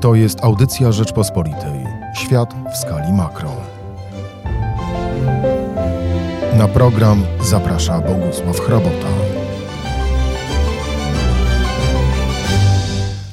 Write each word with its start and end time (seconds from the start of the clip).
To 0.00 0.14
jest 0.14 0.44
audycja 0.44 0.92
Rzeczpospolitej. 0.92 1.84
Świat 2.14 2.54
w 2.72 2.76
skali 2.76 3.12
makro. 3.12 3.56
Na 6.58 6.68
program 6.68 7.22
zaprasza 7.42 8.00
Bogusław 8.00 8.60
Hrabota. 8.60 9.06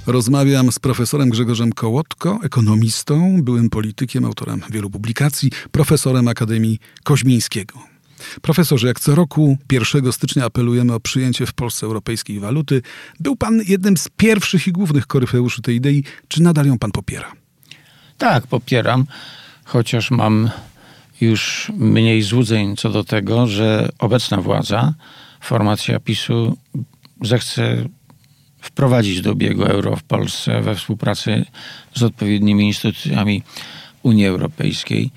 Rozmawiam 0.08 0.72
z 0.72 0.80
profesorem 0.80 1.30
Grzegorzem 1.30 1.74
Kołotko, 1.74 2.40
ekonomistą, 2.44 3.44
byłym 3.44 3.70
politykiem, 3.70 4.26
autorem 4.26 4.62
wielu 4.70 4.90
publikacji, 4.90 5.52
profesorem 5.72 6.28
Akademii 6.28 6.80
Koźmińskiego. 7.04 7.97
Profesorze, 8.42 8.88
jak 8.88 9.00
co 9.00 9.16
roku 9.16 9.58
1 9.72 10.12
stycznia 10.12 10.46
apelujemy 10.46 10.94
o 10.94 11.00
przyjęcie 11.00 11.46
w 11.46 11.54
Polsce 11.54 11.86
europejskiej 11.86 12.40
waluty. 12.40 12.82
Był 13.20 13.36
pan 13.36 13.62
jednym 13.68 13.98
z 13.98 14.10
pierwszych 14.18 14.68
i 14.68 14.72
głównych 14.72 15.08
koryfeuszy 15.08 15.62
tej 15.62 15.76
idei. 15.76 16.04
Czy 16.28 16.42
nadal 16.42 16.66
ją 16.66 16.80
pan 16.80 16.92
popiera? 16.92 17.32
Tak, 18.18 18.48
popieram, 18.48 19.06
chociaż 19.64 20.12
mam 20.12 20.50
już 21.22 21.72
mniej 21.78 22.22
złudzeń 22.22 22.76
co 22.76 22.90
do 22.90 23.04
tego, 23.04 23.48
że 23.48 23.90
obecna 24.00 24.42
władza, 24.42 24.94
formacja 25.42 26.00
PiSu, 26.00 26.58
zechce 27.22 27.90
wprowadzić 28.62 29.22
do 29.22 29.32
obiegu 29.32 29.64
euro 29.64 29.96
w 29.96 30.04
Polsce 30.04 30.62
we 30.62 30.76
współpracy 30.76 31.46
z 31.96 32.04
odpowiednimi 32.04 32.68
instytucjami 32.68 33.44
Unii 34.04 34.26
Europejskiej 34.26 35.12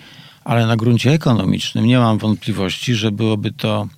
ale 0.44 0.66
na 0.66 0.76
gruncie 0.76 1.12
ekonomicznym 1.12 1.86
nie 1.86 1.98
mam 1.98 2.18
wątpliwości, 2.18 2.94
że 2.94 3.12
byłoby 3.12 3.52
to 3.52 3.88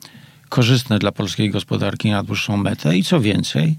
korzystne 0.48 0.98
dla 0.98 1.12
polskiej 1.12 1.50
gospodarki 1.50 2.10
na 2.10 2.23
dłuższą 2.23 2.56
metę 2.56 2.98
i 2.98 3.05
co 3.05 3.20
więcej, 3.20 3.77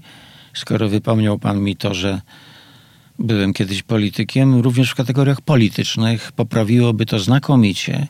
skoro 0.54 0.88
wypomniał 0.88 1.38
pan 1.38 1.60
mi 1.60 1.76
to, 1.76 1.94
że 1.94 2.20
byłem 3.18 3.52
kiedyś 3.52 3.82
politykiem, 3.82 4.60
również 4.60 4.90
w 4.90 4.94
kategoriach 4.94 5.40
politycznych 5.40 6.32
poprawiłoby 6.32 7.06
to 7.06 7.18
znakomicie 7.18 8.06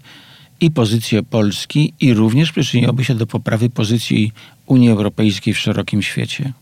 i 0.61 0.71
pozycję 0.71 1.23
Polski 1.23 1.95
i 2.01 2.15
również 2.15 2.53
przyczyniłoby 2.53 3.05
się 3.05 3.15
do 3.15 3.27
poprawy 3.27 3.71
pozycji 3.71 4.33
Unii 4.67 4.91
Europejskiej 4.91 5.55
w 5.55 5.59
szerokim 5.59 6.03
świecie. 6.03 6.53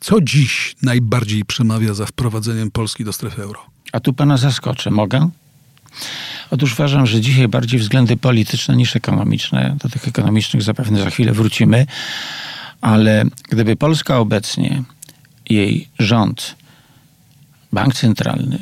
Co 0.00 0.20
dziś 0.20 0.76
najbardziej 0.82 1.44
przemawia 1.44 1.94
za 1.94 2.06
wprowadzeniem 2.06 2.70
Polski 2.70 3.04
do 3.04 3.12
strefy 3.12 3.42
euro? 3.42 3.60
A 3.92 4.00
tu 4.00 4.12
pana 4.12 4.36
zaskoczę. 4.36 4.90
Mogę? 4.90 5.30
Otóż 6.50 6.72
uważam, 6.72 7.06
że 7.06 7.20
dzisiaj 7.20 7.48
bardziej 7.48 7.80
względy 7.80 8.16
polityczne 8.16 8.76
niż 8.76 8.96
ekonomiczne. 8.96 9.76
Do 9.82 9.88
tych 9.88 10.08
ekonomicznych 10.08 10.62
zapewne 10.62 10.98
za 10.98 11.10
chwilę 11.10 11.32
wrócimy. 11.32 11.86
Ale 12.80 13.24
gdyby 13.50 13.76
Polska 13.76 14.18
obecnie, 14.18 14.82
jej 15.50 15.88
rząd, 15.98 16.56
bank 17.72 17.94
centralny, 17.94 18.58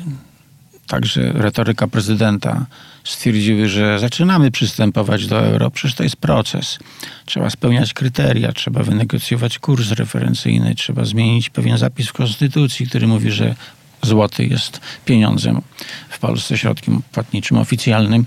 także 0.87 1.31
retoryka 1.33 1.87
prezydenta 1.87 2.65
stwierdziły, 3.03 3.69
że 3.69 3.99
zaczynamy 3.99 4.51
przystępować 4.51 5.27
do 5.27 5.45
euro, 5.45 5.71
przecież 5.71 5.95
to 5.95 6.03
jest 6.03 6.15
proces. 6.15 6.79
Trzeba 7.25 7.49
spełniać 7.49 7.93
kryteria, 7.93 8.51
trzeba 8.51 8.83
wynegocjować 8.83 9.59
kurs 9.59 9.91
referencyjny, 9.91 10.75
trzeba 10.75 11.05
zmienić 11.05 11.49
pewien 11.49 11.77
zapis 11.77 12.07
w 12.07 12.13
konstytucji, 12.13 12.87
który 12.87 13.07
mówi, 13.07 13.31
że 13.31 13.55
złoty 14.01 14.45
jest 14.45 14.81
pieniądzem 15.05 15.61
w 16.09 16.19
Polsce, 16.19 16.57
środkiem 16.57 17.01
płatniczym 17.11 17.57
oficjalnym. 17.57 18.25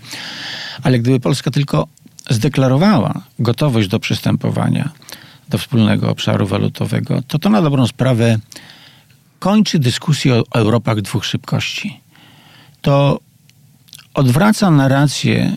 Ale 0.83 0.99
gdyby 0.99 1.21
Polska 1.21 1.51
tylko 1.51 1.87
zdeklarowała 2.31 3.23
gotowość 3.39 3.89
do 3.89 4.01
przystępowania 4.01 4.91
do 5.49 5.59
wspólnego 5.59 6.11
obszaru 6.11 6.47
walutowego, 6.47 7.23
to 7.23 7.39
to 7.39 7.51
na 7.51 7.63
dobrą 7.63 7.87
sprawę 7.87 8.39
kończy 9.39 9.79
dyskusję 9.79 10.35
o 10.35 10.45
Europach 10.55 11.01
dwóch 11.01 11.25
szybkości. 11.25 12.01
To 12.83 13.21
odwraca 14.15 14.71
narrację 14.71 15.57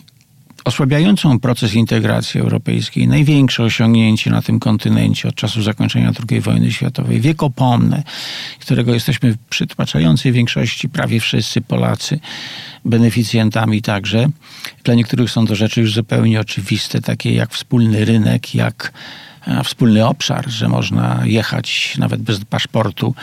osłabiającą 0.64 1.40
proces 1.40 1.74
integracji 1.74 2.40
europejskiej, 2.40 3.08
największe 3.08 3.62
osiągnięcie 3.62 4.30
na 4.30 4.42
tym 4.42 4.60
kontynencie 4.60 5.28
od 5.28 5.34
czasu 5.34 5.62
zakończenia 5.62 6.12
II 6.30 6.40
wojny 6.40 6.72
światowej, 6.72 7.20
wiekopomne, 7.20 8.02
którego 8.60 8.94
jesteśmy 8.94 9.32
w 9.32 9.38
przytłaczającej 9.38 10.32
większości, 10.32 10.88
prawie 10.88 11.20
wszyscy 11.20 11.60
Polacy, 11.60 12.20
beneficjentami 12.84 13.82
także. 13.82 14.28
Dla 14.84 14.94
niektórych 14.94 15.30
są 15.30 15.46
to 15.46 15.54
rzeczy 15.54 15.80
już 15.80 15.94
zupełnie 15.94 16.40
oczywiste, 16.40 17.00
takie 17.00 17.34
jak 17.34 17.52
wspólny 17.52 18.04
rynek, 18.04 18.54
jak 18.54 18.92
wspólny 19.64 20.06
obszar, 20.06 20.50
że 20.50 20.68
można 20.68 21.20
jechać 21.24 21.96
nawet 21.98 22.22
bez 22.22 22.44
paszportu 22.44 23.14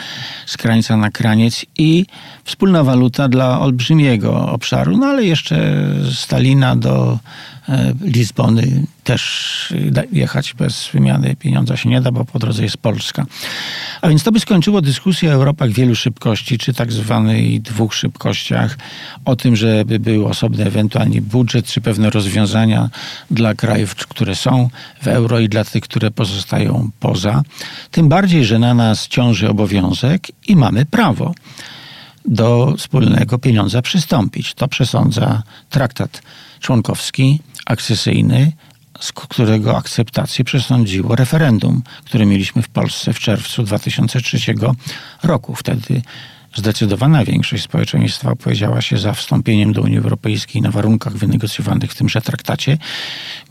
z 0.45 0.57
krańca 0.57 0.97
na 0.97 1.11
kraniec 1.11 1.65
i 1.77 2.05
wspólna 2.43 2.83
waluta 2.83 3.27
dla 3.27 3.59
olbrzymiego 3.59 4.49
obszaru, 4.51 4.97
no 4.97 5.05
ale 5.05 5.25
jeszcze 5.25 5.85
Stalina 6.11 6.75
do 6.75 7.19
E, 7.58 7.58
Lizbony 8.01 8.85
też 9.03 9.73
jechać 10.11 10.53
bez 10.53 10.89
wymiany 10.93 11.35
pieniądza 11.35 11.77
się 11.77 11.89
nie 11.89 12.01
da, 12.01 12.11
bo 12.11 12.25
po 12.25 12.39
drodze 12.39 12.63
jest 12.63 12.77
Polska. 12.77 13.25
A 14.01 14.09
więc 14.09 14.23
to 14.23 14.31
by 14.31 14.39
skończyło 14.39 14.81
dyskusję 14.81 15.29
o 15.29 15.33
Europach 15.33 15.69
wielu 15.69 15.95
szybkości, 15.95 16.57
czy 16.57 16.73
tak 16.73 16.91
zwanej 16.91 17.61
dwóch 17.61 17.93
szybkościach, 17.93 18.77
o 19.25 19.35
tym, 19.35 19.55
żeby 19.55 19.99
był 19.99 20.27
osobny 20.27 20.65
ewentualnie 20.65 21.21
budżet, 21.21 21.65
czy 21.65 21.81
pewne 21.81 22.09
rozwiązania 22.09 22.89
dla 23.31 23.53
krajów, 23.53 23.95
które 23.95 24.35
są 24.35 24.69
w 25.01 25.07
euro 25.07 25.39
i 25.39 25.49
dla 25.49 25.63
tych, 25.63 25.83
które 25.83 26.11
pozostają 26.11 26.89
poza. 26.99 27.41
Tym 27.91 28.09
bardziej, 28.09 28.45
że 28.45 28.59
na 28.59 28.73
nas 28.73 29.07
ciąży 29.07 29.49
obowiązek 29.49 30.27
i 30.47 30.55
mamy 30.55 30.85
prawo 30.85 31.33
do 32.25 32.75
wspólnego 32.77 33.37
pieniądza 33.37 33.81
przystąpić. 33.81 34.53
To 34.53 34.67
przesądza 34.67 35.43
traktat 35.69 36.21
członkowski 36.59 37.39
akcesyjny, 37.69 38.51
z 38.99 39.11
którego 39.11 39.77
akceptację 39.77 40.45
przesądziło 40.45 41.15
referendum, 41.15 41.83
które 42.05 42.25
mieliśmy 42.25 42.61
w 42.61 42.69
Polsce 42.69 43.13
w 43.13 43.19
czerwcu 43.19 43.63
2003 43.63 44.37
roku. 45.23 45.55
Wtedy 45.55 46.01
zdecydowana 46.55 47.25
większość 47.25 47.63
społeczeństwa 47.63 48.31
opowiedziała 48.31 48.81
się 48.81 48.97
za 48.97 49.13
wstąpieniem 49.13 49.73
do 49.73 49.81
Unii 49.81 49.97
Europejskiej 49.97 50.61
na 50.61 50.71
warunkach 50.71 51.13
wynegocjowanych 51.13 51.91
w 51.91 51.95
tymże 51.95 52.21
traktacie. 52.21 52.77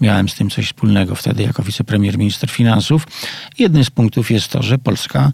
Miałem 0.01 0.29
z 0.29 0.35
tym 0.35 0.50
coś 0.50 0.67
wspólnego 0.67 1.15
wtedy 1.15 1.43
jako 1.43 1.62
wicepremier 1.62 2.19
minister 2.19 2.50
finansów. 2.50 3.06
Jednym 3.59 3.85
z 3.85 3.91
punktów 3.91 4.31
jest 4.31 4.49
to, 4.49 4.62
że 4.62 4.79
Polska 4.79 5.33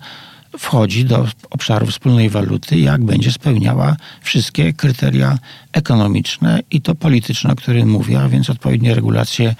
wchodzi 0.59 1.04
do 1.04 1.28
obszaru 1.50 1.87
wspólnej 1.87 2.31
waluty, 2.31 2.78
jak 2.78 3.04
będzie 3.04 3.32
spełniała 3.32 3.97
wszystkie 4.22 4.72
kryteria 4.72 5.38
ekonomiczne 5.72 6.60
i 6.70 6.81
to 6.81 6.94
polityczne, 6.94 7.53
o 7.53 7.56
którym 7.56 7.88
mówię, 7.88 8.20
a 8.20 8.28
więc 8.28 8.50
odpowiednie 8.50 8.94
regulacje 8.94 9.54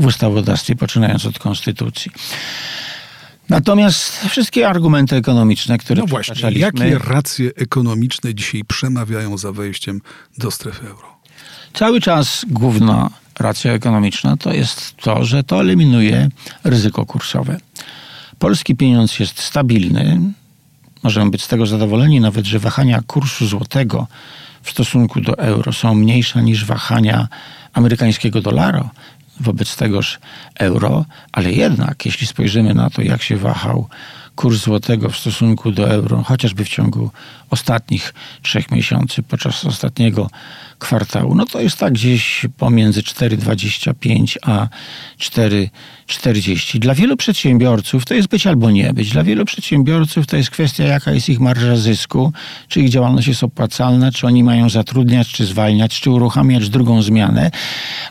w 0.00 0.06
ustawodawstwie, 0.06 0.76
poczynając 0.76 1.26
od 1.26 1.38
konstytucji. 1.38 2.10
Natomiast 3.48 4.26
wszystkie 4.28 4.68
argumenty 4.68 5.16
ekonomiczne, 5.16 5.78
które 5.78 6.00
No 6.00 6.06
właśnie, 6.06 6.50
jakie 6.50 6.98
racje 6.98 7.50
ekonomiczne 7.56 8.34
dzisiaj 8.34 8.64
przemawiają 8.64 9.38
za 9.38 9.52
wejściem 9.52 10.00
do 10.38 10.50
strefy 10.50 10.86
euro? 10.86 11.16
Cały 11.74 12.00
czas 12.00 12.44
główna 12.48 13.10
racja 13.38 13.72
ekonomiczna 13.72 14.36
to 14.36 14.52
jest 14.52 14.96
to, 14.96 15.24
że 15.24 15.44
to 15.44 15.60
eliminuje 15.60 16.28
ryzyko 16.64 17.06
kursowe. 17.06 17.56
Polski 18.38 18.76
pieniądz 18.76 19.18
jest 19.18 19.40
stabilny. 19.40 20.20
Możemy 21.02 21.30
być 21.30 21.42
z 21.42 21.48
tego 21.48 21.66
zadowoleni, 21.66 22.20
nawet 22.20 22.46
że 22.46 22.58
wahania 22.58 23.02
kursu 23.06 23.46
złotego 23.46 24.06
w 24.62 24.70
stosunku 24.70 25.20
do 25.20 25.38
euro 25.38 25.72
są 25.72 25.94
mniejsze 25.94 26.42
niż 26.42 26.64
wahania 26.64 27.28
amerykańskiego 27.72 28.40
dolara 28.40 28.90
wobec 29.40 29.76
tegoż 29.76 30.18
euro, 30.54 31.04
ale 31.32 31.52
jednak, 31.52 32.06
jeśli 32.06 32.26
spojrzymy 32.26 32.74
na 32.74 32.90
to, 32.90 33.02
jak 33.02 33.22
się 33.22 33.36
wahał 33.36 33.88
kurs 34.36 34.62
złotego 34.62 35.10
w 35.10 35.16
stosunku 35.16 35.72
do 35.72 35.90
euro, 35.90 36.22
chociażby 36.22 36.64
w 36.64 36.68
ciągu 36.68 37.10
ostatnich 37.50 38.14
trzech 38.42 38.70
miesięcy, 38.70 39.22
podczas 39.22 39.64
ostatniego 39.64 40.30
kwartału, 40.78 41.34
no 41.34 41.46
to 41.46 41.60
jest 41.60 41.76
tak 41.78 41.92
gdzieś 41.92 42.46
pomiędzy 42.58 43.02
4,25 43.02 44.36
a 44.42 44.68
4,40. 45.18 46.78
Dla 46.78 46.94
wielu 46.94 47.16
przedsiębiorców 47.16 48.04
to 48.04 48.14
jest 48.14 48.28
być 48.28 48.46
albo 48.46 48.70
nie 48.70 48.92
być. 48.92 49.10
Dla 49.10 49.22
wielu 49.22 49.44
przedsiębiorców 49.44 50.26
to 50.26 50.36
jest 50.36 50.50
kwestia, 50.50 50.84
jaka 50.84 51.12
jest 51.12 51.28
ich 51.28 51.40
marża 51.40 51.76
zysku, 51.76 52.32
czy 52.68 52.80
ich 52.80 52.88
działalność 52.88 53.28
jest 53.28 53.44
opłacalna, 53.44 54.12
czy 54.12 54.26
oni 54.26 54.44
mają 54.44 54.70
zatrudniać, 54.70 55.28
czy 55.28 55.46
zwalniać, 55.46 56.00
czy 56.00 56.10
uruchamiać 56.10 56.68
drugą 56.68 57.02
zmianę, 57.02 57.50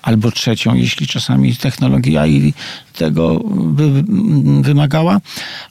albo 0.01 0.31
trzecią, 0.31 0.75
jeśli 0.75 1.07
czasami 1.07 1.55
technologia 1.55 2.27
i 2.27 2.53
tego 2.93 3.41
wymagała, 4.61 5.19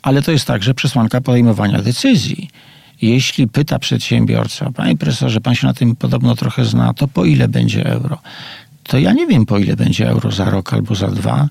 ale 0.03 0.23
to 0.23 0.33
jest 0.33 0.47
także 0.47 0.75
przesłanka 0.75 1.21
podejmowania 1.21 1.83
decyzji. 1.83 2.51
Jeśli 3.05 3.49
pyta 3.49 3.79
przedsiębiorca, 3.79 4.71
panie 4.71 4.97
profesorze, 4.97 5.41
pan 5.41 5.55
się 5.55 5.67
na 5.67 5.75
tym 5.75 5.97
podobno 5.97 6.35
trochę 6.35 6.65
zna, 6.65 6.95
to 6.95 7.09
po 7.09 7.25
ile 7.25 7.49
będzie 7.49 7.87
euro? 7.87 8.19
To 8.83 8.99
ja 8.99 9.13
nie 9.13 9.27
wiem, 9.27 9.47
po 9.47 9.59
ile 9.59 9.77
będzie 9.77 10.09
euro 10.09 10.31
za 10.31 10.45
rok 10.51 10.73
albo 10.73 10.95
za 10.95 11.09
dwa. 11.09 11.49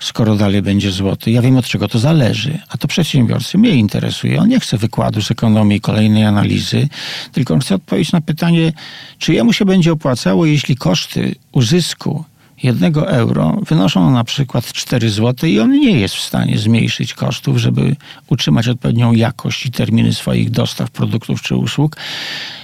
skoro 0.00 0.36
dalej 0.36 0.62
będzie 0.62 0.90
złoty. 0.90 1.30
Ja 1.30 1.42
wiem 1.42 1.56
od 1.56 1.66
czego 1.66 1.88
to 1.88 1.98
zależy, 1.98 2.58
a 2.68 2.78
to 2.78 2.88
przedsiębiorcy 2.88 3.58
mnie 3.58 3.70
interesuje. 3.70 4.40
On 4.40 4.48
nie 4.48 4.60
chce 4.60 4.78
wykładu 4.78 5.22
z 5.22 5.30
ekonomii, 5.30 5.80
kolejnej 5.80 6.24
analizy, 6.24 6.88
tylko 7.32 7.54
on 7.54 7.60
chce 7.60 7.74
odpowiedzieć 7.74 8.12
na 8.12 8.20
pytanie, 8.20 8.72
czy 9.18 9.34
jemu 9.34 9.52
się 9.52 9.64
będzie 9.64 9.92
opłacało, 9.92 10.46
jeśli 10.46 10.76
koszty 10.76 11.34
uzysku 11.52 12.24
jednego 12.66 13.08
euro 13.10 13.60
wynoszą 13.68 14.10
na 14.10 14.24
przykład 14.24 14.72
4 14.72 15.10
zł 15.10 15.48
i 15.48 15.60
on 15.60 15.70
nie 15.70 16.00
jest 16.00 16.14
w 16.14 16.20
stanie 16.20 16.58
zmniejszyć 16.58 17.14
kosztów, 17.14 17.58
żeby 17.58 17.96
utrzymać 18.30 18.68
odpowiednią 18.68 19.12
jakość 19.12 19.66
i 19.66 19.70
terminy 19.70 20.14
swoich 20.14 20.50
dostaw 20.50 20.90
produktów 20.90 21.42
czy 21.42 21.56
usług. 21.56 21.96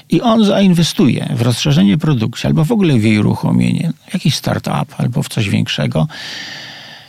I 0.09 0.21
on 0.21 0.45
zainwestuje 0.45 1.29
w 1.37 1.43
rozszerzenie 1.43 1.99
produkcji 1.99 2.47
albo 2.47 2.65
w 2.65 2.73
ogóle 2.73 2.99
w 2.99 3.05
jej 3.05 3.19
uruchomienie, 3.19 3.93
jakiś 4.15 4.35
startup 4.35 4.95
albo 4.99 5.23
w 5.23 5.29
coś 5.29 5.49
większego. 5.49 6.07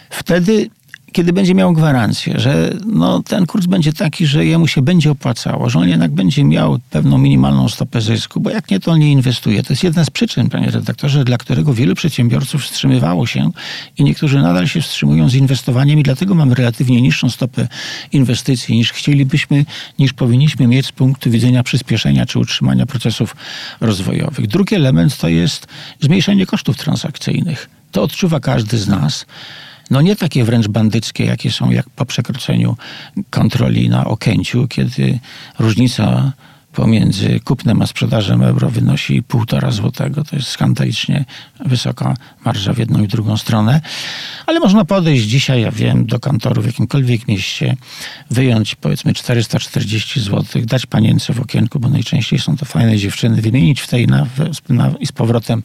Wtedy 0.10 0.70
kiedy 1.14 1.34
będzie 1.34 1.56
miał 1.56 1.74
gwarancję, 1.74 2.40
że 2.40 2.74
no, 2.86 3.24
ten 3.24 3.46
kurs 3.46 3.66
będzie 3.66 3.94
taki, 3.94 4.26
że 4.26 4.46
jemu 4.46 4.68
się 4.68 4.82
będzie 4.82 5.12
opłacało, 5.12 5.70
że 5.70 5.80
on 5.80 5.90
jednak 5.90 6.12
będzie 6.12 6.44
miał 6.44 6.80
pewną 6.90 7.18
minimalną 7.18 7.70
stopę 7.70 8.02
zysku, 8.02 8.40
bo 8.40 8.50
jak 8.50 8.72
nie, 8.72 8.80
to 8.80 8.92
on 8.92 9.00
nie 9.00 9.12
inwestuje. 9.12 9.64
To 9.64 9.74
jest 9.74 9.84
jedna 9.84 10.06
z 10.06 10.10
przyczyn, 10.10 10.50
panie 10.50 10.72
redaktorze, 10.72 11.24
dla 11.24 11.38
którego 11.38 11.74
wielu 11.74 11.96
przedsiębiorców 11.96 12.64
wstrzymywało 12.64 13.26
się 13.26 13.52
i 13.98 14.04
niektórzy 14.04 14.42
nadal 14.42 14.68
się 14.68 14.82
wstrzymują 14.82 15.30
z 15.30 15.36
inwestowaniem 15.36 16.00
i 16.00 16.04
dlatego 16.04 16.36
mamy 16.36 16.56
relatywnie 16.56 17.02
niższą 17.02 17.30
stopę 17.30 17.68
inwestycji 18.12 18.78
niż 18.78 18.92
chcielibyśmy, 18.92 19.66
niż 20.00 20.14
powinniśmy 20.14 20.68
mieć 20.68 20.86
z 20.86 20.92
punktu 20.92 21.32
widzenia 21.32 21.64
przyspieszenia 21.64 22.26
czy 22.26 22.40
utrzymania 22.40 22.86
procesów 22.86 23.36
rozwojowych. 23.82 24.48
Drugi 24.48 24.76
element 24.76 25.18
to 25.18 25.28
jest 25.28 25.68
zmniejszenie 26.00 26.46
kosztów 26.46 26.78
transakcyjnych. 26.78 27.70
To 27.92 28.04
odczuwa 28.04 28.40
każdy 28.40 28.78
z 28.78 28.88
nas 28.88 29.26
no 29.94 30.02
nie 30.02 30.16
takie 30.16 30.44
wręcz 30.44 30.68
bandyckie, 30.68 31.26
jakie 31.26 31.52
są 31.52 31.72
jak 31.72 31.90
po 31.90 32.06
przekroczeniu 32.06 32.78
kontroli 33.30 33.90
na 33.90 34.06
Okęciu, 34.06 34.68
kiedy 34.68 35.20
różnica 35.60 36.34
pomiędzy 36.74 37.40
kupnem 37.40 37.82
a 37.82 37.88
sprzedażem 37.88 38.42
euro 38.42 38.70
wynosi 38.70 39.24
półtora 39.24 39.72
złotego. 39.72 40.24
To 40.24 40.36
jest 40.36 40.48
skandalicznie 40.48 41.26
wysoka 41.66 42.14
marża 42.46 42.74
w 42.74 42.78
jedną 42.78 43.04
i 43.04 43.08
drugą 43.08 43.38
stronę. 43.38 43.82
Ale 44.46 44.60
można 44.60 44.86
podejść 44.86 45.26
dzisiaj, 45.26 45.62
ja 45.62 45.72
wiem, 45.72 46.06
do 46.06 46.20
kantoru 46.20 46.62
w 46.62 46.66
jakimkolwiek 46.66 47.28
mieście, 47.28 47.76
wyjąć 48.32 48.76
powiedzmy 48.76 49.14
440 49.14 50.22
zł, 50.22 50.62
dać 50.66 50.86
panience 50.86 51.34
w 51.34 51.42
okienku, 51.42 51.80
bo 51.80 51.90
najczęściej 51.90 52.40
są 52.40 52.58
to 52.58 52.66
fajne 52.66 52.98
dziewczyny, 52.98 53.42
wymienić 53.42 53.82
w 53.82 53.88
tej 53.88 54.08
na, 54.08 54.26
i 55.00 55.06
z 55.08 55.12
powrotem 55.12 55.64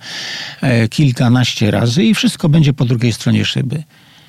e, 0.60 0.88
kilkanaście 0.88 1.70
razy 1.70 2.04
i 2.04 2.14
wszystko 2.14 2.48
będzie 2.48 2.72
po 2.72 2.84
drugiej 2.84 3.12
stronie 3.12 3.44
szyby 3.44 3.82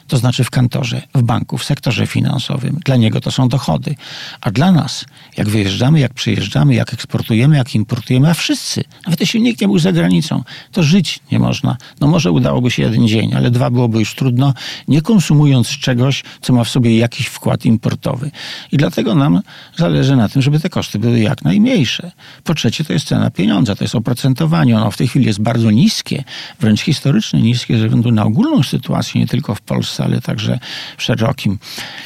to 0.09 0.17
znaczy 0.17 0.44
w 0.44 0.50
kantorze, 0.50 1.01
w 1.15 1.21
banku, 1.21 1.57
w 1.57 1.63
sektorze 1.63 2.07
finansowym. 2.07 2.79
Dla 2.85 2.95
niego 2.95 3.21
to 3.21 3.31
są 3.31 3.50
dochody. 3.50 3.95
A 4.41 4.51
dla 4.51 4.71
nas, 4.71 5.06
jak 5.37 5.49
wyjeżdżamy, 5.49 5.99
jak 5.99 6.13
przyjeżdżamy, 6.13 6.75
jak 6.75 6.93
eksportujemy, 6.93 7.57
jak 7.57 7.75
importujemy, 7.75 8.29
a 8.29 8.33
wszyscy, 8.33 8.83
nawet 9.05 9.19
jeśli 9.19 9.41
nikt 9.41 9.61
nie 9.61 9.67
był 9.67 9.79
za 9.79 9.91
granicą, 9.91 10.43
to 10.71 10.83
żyć 10.83 11.19
nie 11.31 11.39
można. 11.39 11.77
No 12.01 12.07
może 12.07 12.31
udałoby 12.31 12.71
się 12.71 12.83
jeden 12.83 13.07
dzień, 13.07 13.33
ale 13.35 13.51
dwa 13.51 13.69
byłoby 13.69 13.99
już 13.99 14.15
trudno, 14.15 14.53
nie 14.87 15.01
konsumując 15.01 15.67
czegoś, 15.67 16.23
co 16.41 16.53
ma 16.53 16.63
w 16.63 16.69
sobie 16.69 16.97
jakiś 16.97 17.27
wkład 17.27 17.65
importowy. 17.65 18.31
I 18.71 18.77
dlatego 18.77 19.15
nam 19.15 19.41
zależy 19.77 20.15
na 20.15 20.29
tym, 20.29 20.41
żeby 20.41 20.59
te 20.59 20.69
koszty 20.69 20.99
były 20.99 21.19
jak 21.19 21.43
najmniejsze. 21.43 22.11
Po 22.43 22.53
trzecie, 22.53 22.83
to 22.83 22.93
jest 22.93 23.07
cena 23.07 23.29
pieniądza, 23.29 23.75
to 23.75 23.83
jest 23.83 23.95
oprocentowanie. 23.95 24.77
Ono 24.77 24.91
w 24.91 24.97
tej 24.97 25.07
chwili 25.07 25.25
jest 25.25 25.41
bardzo 25.41 25.71
niskie, 25.71 26.23
wręcz 26.59 26.81
historycznie 26.81 27.41
niskie, 27.41 27.77
ze 27.77 27.83
względu 27.83 28.11
na 28.11 28.23
ogólną 28.23 28.63
sytuację, 28.63 29.21
nie 29.21 29.27
tylko 29.27 29.55
w 29.55 29.61
Polsce, 29.61 30.03
ale 30.03 30.21
także 30.21 30.59
w 30.97 31.03
szerokim 31.03 31.59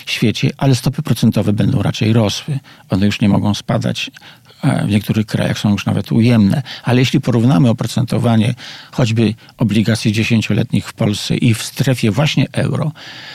świecie, 0.06 0.50
ale 0.58 0.76
stopy 0.76 1.02
procentowe 1.02 1.54
będą 1.54 1.82
raczej 1.82 2.14
rosły. 2.14 2.60
One 2.90 3.06
już 3.06 3.22
nie 3.24 3.30
mogą 3.30 3.54
spadać. 3.54 4.12
E, 4.64 4.86
w 4.86 4.90
niektórych 4.90 5.26
krajach 5.26 5.60
są 5.60 5.72
już 5.72 5.86
nawet 5.86 6.12
ujemne, 6.12 6.62
ale 6.84 7.00
jeśli 7.00 7.22
porównamy 7.22 7.70
oprocentowanie 7.70 8.54
choćby 8.92 9.34
obligacji 9.58 10.12
dziesięcioletnich 10.12 10.88
w 10.88 10.94
Polsce 10.94 11.36
i 11.36 11.54
w 11.54 11.64
strefie 11.64 12.12
właśnie 12.12 12.48
euro, 12.52 12.92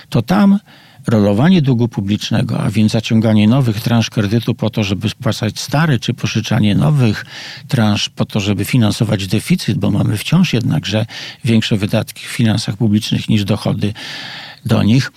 to 0.08 0.22
tam 0.22 0.58
rolowanie 1.06 1.62
długu 1.62 1.88
publicznego, 1.88 2.60
a 2.60 2.70
więc 2.70 2.92
zaciąganie 2.92 3.48
nowych 3.48 3.80
transz 3.80 4.10
kredytu 4.10 4.54
po 4.54 4.70
to, 4.70 4.84
żeby 4.84 5.08
spłacać 5.08 5.60
stare, 5.60 5.98
czy 5.98 6.14
pożyczanie 6.14 6.74
nowych 6.74 7.26
transz 7.68 8.08
po 8.08 8.24
to, 8.24 8.40
żeby 8.40 8.64
finansować 8.64 9.26
deficyt, 9.26 9.78
bo 9.78 9.90
mamy 9.90 10.16
wciąż 10.16 10.52
jednakże 10.52 11.06
większe 11.44 11.76
wydatki 11.76 12.26
w 12.26 12.30
finansach 12.30 12.76
publicznych 12.76 13.28
niż 13.28 13.44
dochody 13.44 13.92
do 14.66 14.82
nich, 14.82 15.12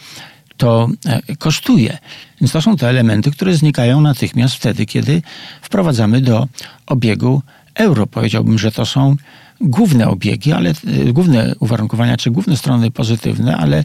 to 0.62 0.90
e, 1.06 1.36
kosztuje. 1.36 1.98
Więc 2.42 2.52
to 2.52 2.62
są 2.62 2.78
te 2.78 2.90
elementy, 2.90 3.32
które 3.32 3.54
znikają 3.54 4.02
natychmiast 4.02 4.56
wtedy, 4.56 4.86
kiedy 4.86 5.22
wprowadzamy 5.62 6.22
do 6.22 6.48
obiegu 6.86 7.42
euro. 7.76 8.08
Powiedziałbym, 8.08 8.60
że 8.60 8.72
to 8.72 8.86
są 8.86 9.16
główne 9.62 10.08
obiegi, 10.08 10.52
ale 10.54 10.70
e, 10.70 10.74
główne 11.14 11.54
uwarunkowania, 11.60 12.18
czy 12.18 12.32
główne 12.32 12.58
strony 12.58 12.92
pozytywne, 12.92 13.58
ale 13.58 13.84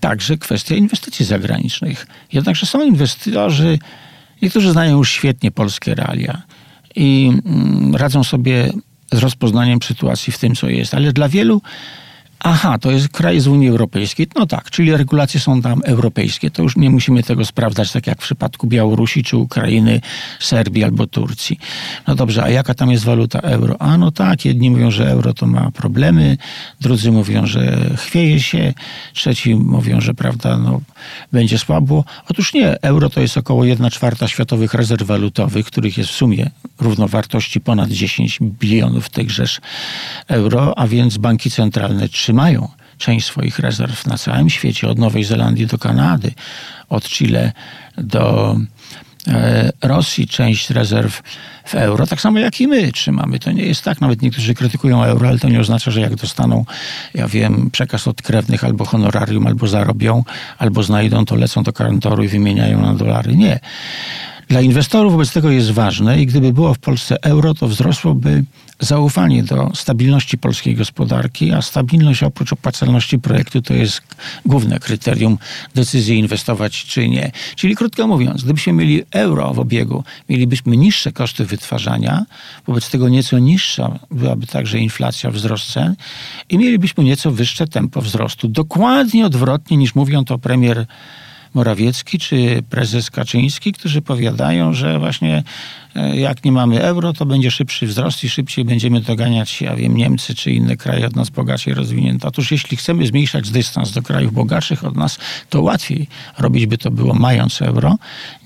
także 0.00 0.36
kwestia 0.36 0.74
inwestycji 0.74 1.24
zagranicznych. 1.24 2.06
Jednakże 2.32 2.66
są 2.66 2.82
inwestorzy, 2.82 3.78
niektórzy 4.42 4.72
znają 4.72 4.98
już 4.98 5.10
świetnie 5.10 5.50
polskie 5.50 5.94
realia 5.94 6.42
i 6.96 7.32
mm, 7.44 7.96
radzą 7.96 8.24
sobie 8.24 8.72
z 9.12 9.18
rozpoznaniem 9.18 9.82
sytuacji 9.82 10.32
w 10.32 10.38
tym, 10.38 10.54
co 10.54 10.68
jest, 10.68 10.94
ale 10.94 11.12
dla 11.12 11.28
wielu 11.28 11.62
Aha, 12.46 12.78
to 12.78 12.90
jest 12.90 13.08
kraj 13.08 13.40
z 13.40 13.46
Unii 13.46 13.68
Europejskiej. 13.68 14.26
No 14.36 14.46
tak, 14.46 14.70
czyli 14.70 14.96
regulacje 14.96 15.40
są 15.40 15.62
tam 15.62 15.80
europejskie. 15.84 16.50
To 16.50 16.62
już 16.62 16.76
nie 16.76 16.90
musimy 16.90 17.22
tego 17.22 17.44
sprawdzać, 17.44 17.92
tak 17.92 18.06
jak 18.06 18.18
w 18.18 18.22
przypadku 18.22 18.66
Białorusi, 18.66 19.22
czy 19.22 19.36
Ukrainy, 19.36 20.00
Serbii 20.40 20.84
albo 20.84 21.06
Turcji. 21.06 21.58
No 22.06 22.14
dobrze, 22.14 22.44
a 22.44 22.50
jaka 22.50 22.74
tam 22.74 22.90
jest 22.90 23.04
waluta 23.04 23.38
euro? 23.38 23.76
A 23.82 23.98
no 23.98 24.10
tak, 24.10 24.44
jedni 24.44 24.70
mówią, 24.70 24.90
że 24.90 25.10
euro 25.10 25.34
to 25.34 25.46
ma 25.46 25.70
problemy, 25.70 26.36
drudzy 26.80 27.12
mówią, 27.12 27.46
że 27.46 27.90
chwieje 27.96 28.40
się, 28.40 28.74
trzeci 29.12 29.54
mówią, 29.54 30.00
że 30.00 30.14
prawda, 30.14 30.58
no, 30.58 30.80
będzie 31.32 31.58
słabo. 31.58 32.04
Otóż 32.30 32.54
nie, 32.54 32.82
euro 32.82 33.10
to 33.10 33.20
jest 33.20 33.36
około 33.36 33.64
1 33.64 33.90
czwarta 33.90 34.28
światowych 34.28 34.74
rezerw 34.74 35.06
walutowych, 35.06 35.66
których 35.66 35.98
jest 35.98 36.10
w 36.10 36.14
sumie 36.14 36.50
równowartości 36.80 37.60
ponad 37.60 37.90
10 37.90 38.38
bilionów 38.40 39.08
tychżeż 39.08 39.60
euro, 40.28 40.78
a 40.78 40.86
więc 40.86 41.18
banki 41.18 41.50
centralne 41.50 42.08
trzymają 42.08 42.68
część 42.98 43.26
swoich 43.26 43.58
rezerw 43.58 44.06
na 44.06 44.18
całym 44.18 44.50
świecie, 44.50 44.88
od 44.88 44.98
Nowej 44.98 45.24
Zelandii 45.24 45.66
do 45.66 45.78
Kanady, 45.78 46.32
od 46.88 47.08
Chile 47.08 47.52
do 47.98 48.56
Rosji, 49.82 50.28
część 50.28 50.70
rezerw 50.70 51.22
w 51.64 51.74
euro, 51.74 52.06
tak 52.06 52.20
samo 52.20 52.38
jak 52.38 52.60
i 52.60 52.68
my 52.68 52.92
trzymamy. 52.92 53.38
To 53.38 53.52
nie 53.52 53.66
jest 53.66 53.82
tak, 53.82 54.00
nawet 54.00 54.22
niektórzy 54.22 54.54
krytykują 54.54 55.04
euro, 55.04 55.28
ale 55.28 55.38
to 55.38 55.48
nie 55.48 55.60
oznacza, 55.60 55.90
że 55.90 56.00
jak 56.00 56.14
dostaną, 56.14 56.64
ja 57.14 57.28
wiem, 57.28 57.70
przekaz 57.70 58.08
od 58.08 58.22
krewnych 58.22 58.64
albo 58.64 58.84
honorarium, 58.84 59.46
albo 59.46 59.66
zarobią, 59.68 60.24
albo 60.58 60.82
znajdą, 60.82 61.24
to 61.24 61.36
lecą 61.36 61.62
do 61.62 61.72
kantoru 61.72 62.24
i 62.24 62.28
wymieniają 62.28 62.82
na 62.82 62.94
dolary. 62.94 63.36
Nie. 63.36 63.60
Dla 64.54 64.60
inwestorów 64.60 65.12
wobec 65.12 65.32
tego 65.32 65.50
jest 65.50 65.70
ważne 65.70 66.20
i 66.22 66.26
gdyby 66.26 66.52
było 66.52 66.74
w 66.74 66.78
Polsce 66.78 67.22
euro, 67.22 67.54
to 67.54 67.68
wzrosłoby 67.68 68.44
zaufanie 68.80 69.42
do 69.42 69.70
stabilności 69.74 70.38
polskiej 70.38 70.74
gospodarki, 70.74 71.52
a 71.52 71.62
stabilność 71.62 72.22
oprócz 72.22 72.52
opłacalności 72.52 73.18
projektu 73.18 73.62
to 73.62 73.74
jest 73.74 74.02
główne 74.46 74.78
kryterium 74.78 75.38
decyzji 75.74 76.18
inwestować 76.18 76.84
czy 76.84 77.08
nie. 77.08 77.32
Czyli 77.56 77.76
krótko 77.76 78.06
mówiąc, 78.06 78.44
gdybyśmy 78.44 78.72
mieli 78.72 79.02
euro 79.10 79.54
w 79.54 79.58
obiegu, 79.58 80.04
mielibyśmy 80.28 80.76
niższe 80.76 81.12
koszty 81.12 81.44
wytwarzania, 81.44 82.26
wobec 82.66 82.90
tego 82.90 83.08
nieco 83.08 83.38
niższa 83.38 83.98
byłaby 84.10 84.46
także 84.46 84.78
inflacja, 84.78 85.30
wzrost 85.30 85.72
cen 85.72 85.94
i 86.48 86.58
mielibyśmy 86.58 87.04
nieco 87.04 87.30
wyższe 87.30 87.66
tempo 87.66 88.00
wzrostu. 88.00 88.48
Dokładnie 88.48 89.26
odwrotnie 89.26 89.76
niż 89.76 89.94
mówią 89.94 90.24
to 90.24 90.38
premier 90.38 90.86
Morawiecki 91.54 92.18
czy 92.18 92.62
prezes 92.70 93.10
Kaczyński, 93.10 93.72
którzy 93.72 94.02
powiadają, 94.02 94.72
że 94.72 94.98
właśnie 94.98 95.42
e, 95.94 96.16
jak 96.16 96.44
nie 96.44 96.52
mamy 96.52 96.82
euro, 96.82 97.12
to 97.12 97.26
będzie 97.26 97.50
szybszy 97.50 97.86
wzrost 97.86 98.24
i 98.24 98.28
szybciej 98.28 98.64
będziemy 98.64 99.00
doganiać, 99.00 99.60
ja 99.60 99.76
wiem, 99.76 99.96
Niemcy 99.96 100.34
czy 100.34 100.50
inne 100.50 100.76
kraje 100.76 101.06
od 101.06 101.16
nas 101.16 101.30
bogaciej 101.30 101.74
rozwinięte. 101.74 102.28
Otóż 102.28 102.50
jeśli 102.50 102.76
chcemy 102.76 103.06
zmniejszać 103.06 103.50
dystans 103.50 103.92
do 103.92 104.02
krajów 104.02 104.32
bogatszych 104.32 104.84
od 104.84 104.96
nas, 104.96 105.18
to 105.50 105.62
łatwiej 105.62 106.06
robić 106.38 106.66
by 106.66 106.78
to 106.78 106.90
było 106.90 107.14
mając 107.14 107.62
euro, 107.62 107.96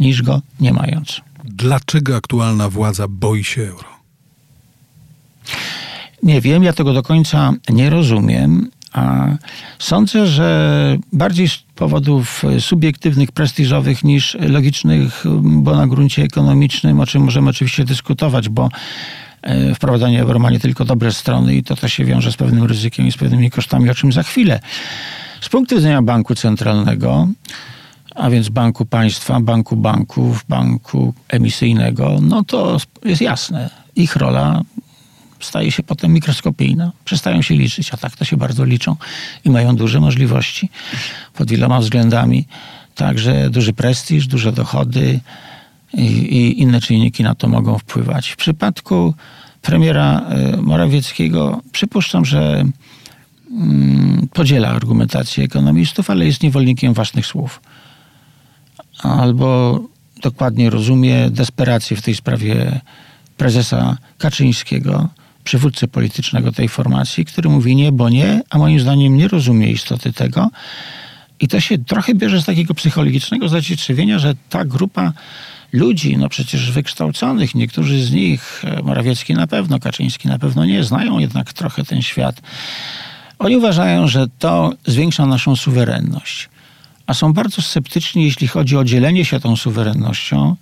niż 0.01 0.23
go 0.23 0.43
nie 0.61 0.73
mając. 0.73 1.21
Dlaczego 1.45 2.17
aktualna 2.17 2.69
władza 2.69 3.07
boi 3.09 3.45
się 3.45 3.63
euro? 3.63 3.99
Nie 6.23 6.41
wiem, 6.41 6.63
ja 6.63 6.73
tego 6.73 6.93
do 6.93 7.03
końca 7.03 7.53
nie 7.69 7.91
rozumiem. 7.91 8.71
Sądzę, 9.79 10.27
że 10.27 10.99
bardziej 11.13 11.49
z 11.49 11.57
powodów 11.57 12.43
subiektywnych, 12.59 13.33
prestiżowych 13.33 14.05
niż 14.05 14.37
logicznych, 14.41 15.25
bo 15.43 15.77
na 15.77 15.87
gruncie 15.87 16.23
ekonomicznym, 16.23 17.01
o 17.01 17.07
czym 17.07 17.23
możemy 17.23 17.51
oczywiście 17.51 17.85
dyskutować, 17.85 18.49
bo 18.49 18.69
e, 19.43 19.75
wprowadzanie 19.75 20.21
euro 20.21 20.39
ma 20.39 20.51
nie 20.51 20.61
tylko 20.61 20.85
dobre 20.85 21.13
strony 21.13 21.55
i 21.55 21.63
to, 21.63 21.77
to 21.77 21.89
się 21.89 22.05
wiąże 22.05 22.33
z 22.33 22.37
pewnym 22.37 22.65
ryzykiem 22.65 23.07
i 23.07 23.13
z 23.13 23.17
pewnymi 23.17 23.51
kosztami, 23.51 23.91
o 23.91 23.95
czym 23.95 24.13
za 24.13 24.23
chwilę. 24.23 24.61
Z 25.41 25.49
punktu 25.49 25.77
widzenia 25.77 26.03
banku 26.03 26.35
centralnego, 26.35 27.29
a 28.15 28.31
więc 28.31 28.49
banku 28.49 28.87
państwa, 28.87 29.41
banku 29.41 29.77
banków, 29.77 30.45
banku 30.49 31.15
emisyjnego, 31.29 32.19
no 32.23 32.45
to 32.45 32.77
jest 33.05 33.21
jasne. 33.21 33.71
Ich 33.97 34.17
rola 34.17 34.63
staje 35.41 35.73
się 35.73 35.83
potem 35.83 36.13
mikroskopijna. 36.13 36.93
Przestają 37.05 37.43
się 37.43 37.55
liczyć, 37.55 37.95
a 37.95 37.97
tak 37.97 38.17
to 38.17 38.25
się 38.25 38.37
bardzo 38.37 38.65
liczą 38.65 38.97
i 39.45 39.51
mają 39.51 39.77
duże 39.77 40.01
możliwości 40.01 40.71
pod 41.35 41.51
wieloma 41.51 41.81
względami. 41.81 42.47
Także 42.95 43.51
duży 43.51 43.73
prestiż, 43.73 44.27
duże 44.27 44.53
dochody 44.53 45.21
i, 45.95 46.03
i 46.03 46.61
inne 46.63 46.81
czynniki 46.81 47.23
na 47.23 47.35
to 47.35 47.49
mogą 47.49 47.79
wpływać. 47.79 48.31
W 48.31 48.37
przypadku 48.37 49.15
premiera 49.63 50.21
e, 50.21 50.57
Morawieckiego 50.57 51.61
przypuszczam, 51.73 52.25
że 52.25 52.65
mm, 53.51 54.29
podziela 54.33 54.69
argumentację 54.69 55.45
ekonomistów, 55.45 56.11
ale 56.11 56.27
jest 56.27 56.43
niewolnikiem 56.43 56.95
własnych 56.95 57.27
słów. 57.27 57.61
Albo 59.03 59.81
dokładnie 60.23 60.71
rozumie 60.71 61.31
desperację 61.31 61.97
w 61.97 62.03
tej 62.03 62.15
sprawie 62.15 62.81
prezesa 63.37 63.97
Kaczyńskiego, 64.19 65.09
przywódcy 65.49 65.89
politycznego 65.89 66.53
tej 66.53 66.69
formacji, 66.69 67.25
który 67.25 67.49
mówi 67.49 67.77
nie, 67.77 67.93
bo 67.93 68.09
nie, 68.09 68.43
a 68.51 68.59
moim 68.59 68.81
zdaniem 68.81 69.17
nie 69.17 69.29
rozumie 69.29 69.71
istoty 69.71 70.13
tego. 70.13 70.51
I 71.41 71.49
to 71.49 71.61
się 71.61 71.79
trochę 71.79 72.15
bierze 72.15 72.43
z 72.43 72.45
takiego 72.45 72.75
psychologicznego 72.75 73.49
zacietrzewienia, 73.49 74.19
że 74.19 74.35
ta 74.49 74.65
grupa 74.65 75.13
ludzi, 75.73 76.17
no 76.17 76.29
przecież 76.29 76.73
wykształconych, 76.73 77.55
niektórzy 77.55 78.05
z 78.05 78.13
nich, 78.13 78.63
e, 78.65 78.83
Morawiecki 78.83 79.35
na 79.35 79.47
pewno, 79.47 79.79
Kaczyński 79.79 80.29
na 80.29 80.39
pewno 80.39 80.65
nie, 80.65 80.85
znają 80.85 81.19
jednak 81.19 81.53
trochę 81.53 81.85
ten 81.85 82.03
świat. 82.03 82.41
Oni 83.39 83.57
uważają, 83.57 84.09
że 84.09 84.27
to 84.39 84.73
zwiększa 84.87 85.27
naszą 85.27 85.57
suwerenność. 85.57 86.49
A 87.07 87.15
są 87.15 87.33
bardzo 87.33 87.63
sceptyczni, 87.63 88.25
jeśli 88.25 88.49
chodzi 88.49 88.77
o 88.77 88.85
dzielenie 88.85 89.25
się 89.25 89.41
tą 89.41 89.57
suwerennością 89.57 90.57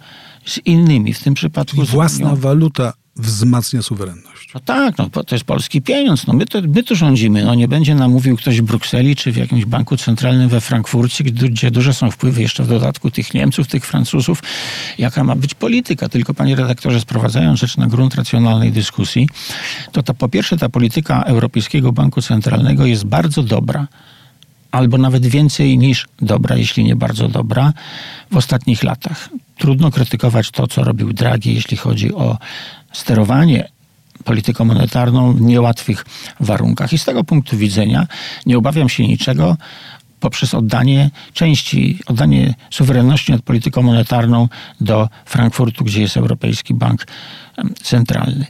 z 0.45 0.59
innymi. 0.59 1.15
W 1.15 1.23
tym 1.23 1.35
przypadku. 1.35 1.77
Czyli 1.77 1.89
własna 1.89 2.37
waluta 2.37 2.93
wzmacnia 3.17 3.83
suwerenność. 3.83 4.55
No 4.55 4.61
tak, 4.61 4.99
no 4.99 5.09
to 5.11 5.35
jest 5.35 5.45
polski 5.45 5.83
pieniądz. 5.83 6.27
No 6.27 6.35
my, 6.35 6.47
to, 6.47 6.59
my 6.75 6.83
tu 6.83 6.97
rządzimy. 6.97 7.45
No 7.45 7.55
nie 7.55 7.69
będzie 7.69 7.95
nam 7.95 8.11
mówił 8.11 8.37
ktoś 8.37 8.61
w 8.61 8.65
Brukseli 8.65 9.17
czy 9.17 9.33
w 9.33 9.37
jakimś 9.37 9.65
banku 9.65 9.97
centralnym 9.97 10.49
we 10.49 10.61
Frankfurcie, 10.61 11.25
gdzie 11.25 11.71
duże 11.71 11.95
są 11.95 12.11
wpływy 12.11 12.43
jeszcze 12.43 12.65
w 12.65 12.69
dodatku 12.69 13.11
tych 13.11 13.35
Niemców, 13.35 13.67
tych 13.69 13.87
Francuzów, 13.87 14.43
jaka 14.99 15.25
ma 15.25 15.37
być 15.37 15.55
polityka. 15.55 16.09
Tylko 16.09 16.35
panie 16.35 16.57
redaktorze, 16.57 17.01
sprowadzając 17.01 17.61
rzecz 17.61 17.77
na 17.77 17.87
grunt 17.87 18.15
racjonalnej 18.15 18.73
dyskusji, 18.73 19.29
to 19.93 20.03
ta, 20.03 20.15
po 20.15 20.29
pierwsze 20.29 20.57
ta 20.57 20.69
polityka 20.69 21.23
Europejskiego 21.23 21.93
Banku 21.93 22.23
Centralnego 22.23 22.87
jest 22.87 23.05
bardzo 23.05 23.43
dobra 23.43 23.87
albo 24.71 24.99
nawet 24.99 25.27
więcej 25.27 25.79
niż 25.79 26.07
dobra, 26.23 26.57
jeśli 26.57 26.85
nie 26.85 26.97
bardzo 26.97 27.29
dobra, 27.29 27.73
w 28.31 28.37
ostatnich 28.37 28.83
latach. 28.83 29.29
Trudno 29.59 29.91
krytykować 29.91 30.51
to, 30.51 30.67
co 30.67 30.85
robił 30.85 31.13
Draghi, 31.13 31.55
jeśli 31.55 31.77
chodzi 31.77 32.15
o 32.15 32.39
sterowanie 32.93 33.69
polityką 34.25 34.65
monetarną 34.65 35.33
w 35.33 35.41
niełatwych 35.41 36.05
warunkach. 36.41 36.93
I 36.93 36.99
z 36.99 37.05
tego 37.05 37.25
punktu 37.25 37.57
widzenia 37.57 38.07
nie 38.47 38.59
obawiam 38.59 38.89
się 38.89 39.07
niczego 39.09 39.57
poprzez 40.21 40.55
oddanie 40.55 41.11
części, 41.33 41.99
oddanie 42.07 42.55
suwerenności 42.71 43.33
nad 43.33 43.43
polityką 43.43 43.83
monetarną 43.83 44.49
do 44.81 45.09
Frankfurtu, 45.25 45.85
gdzie 45.85 46.03
jest 46.03 46.17
Europejski 46.17 46.75
Bank 46.75 47.07
Centralny. 47.83 48.47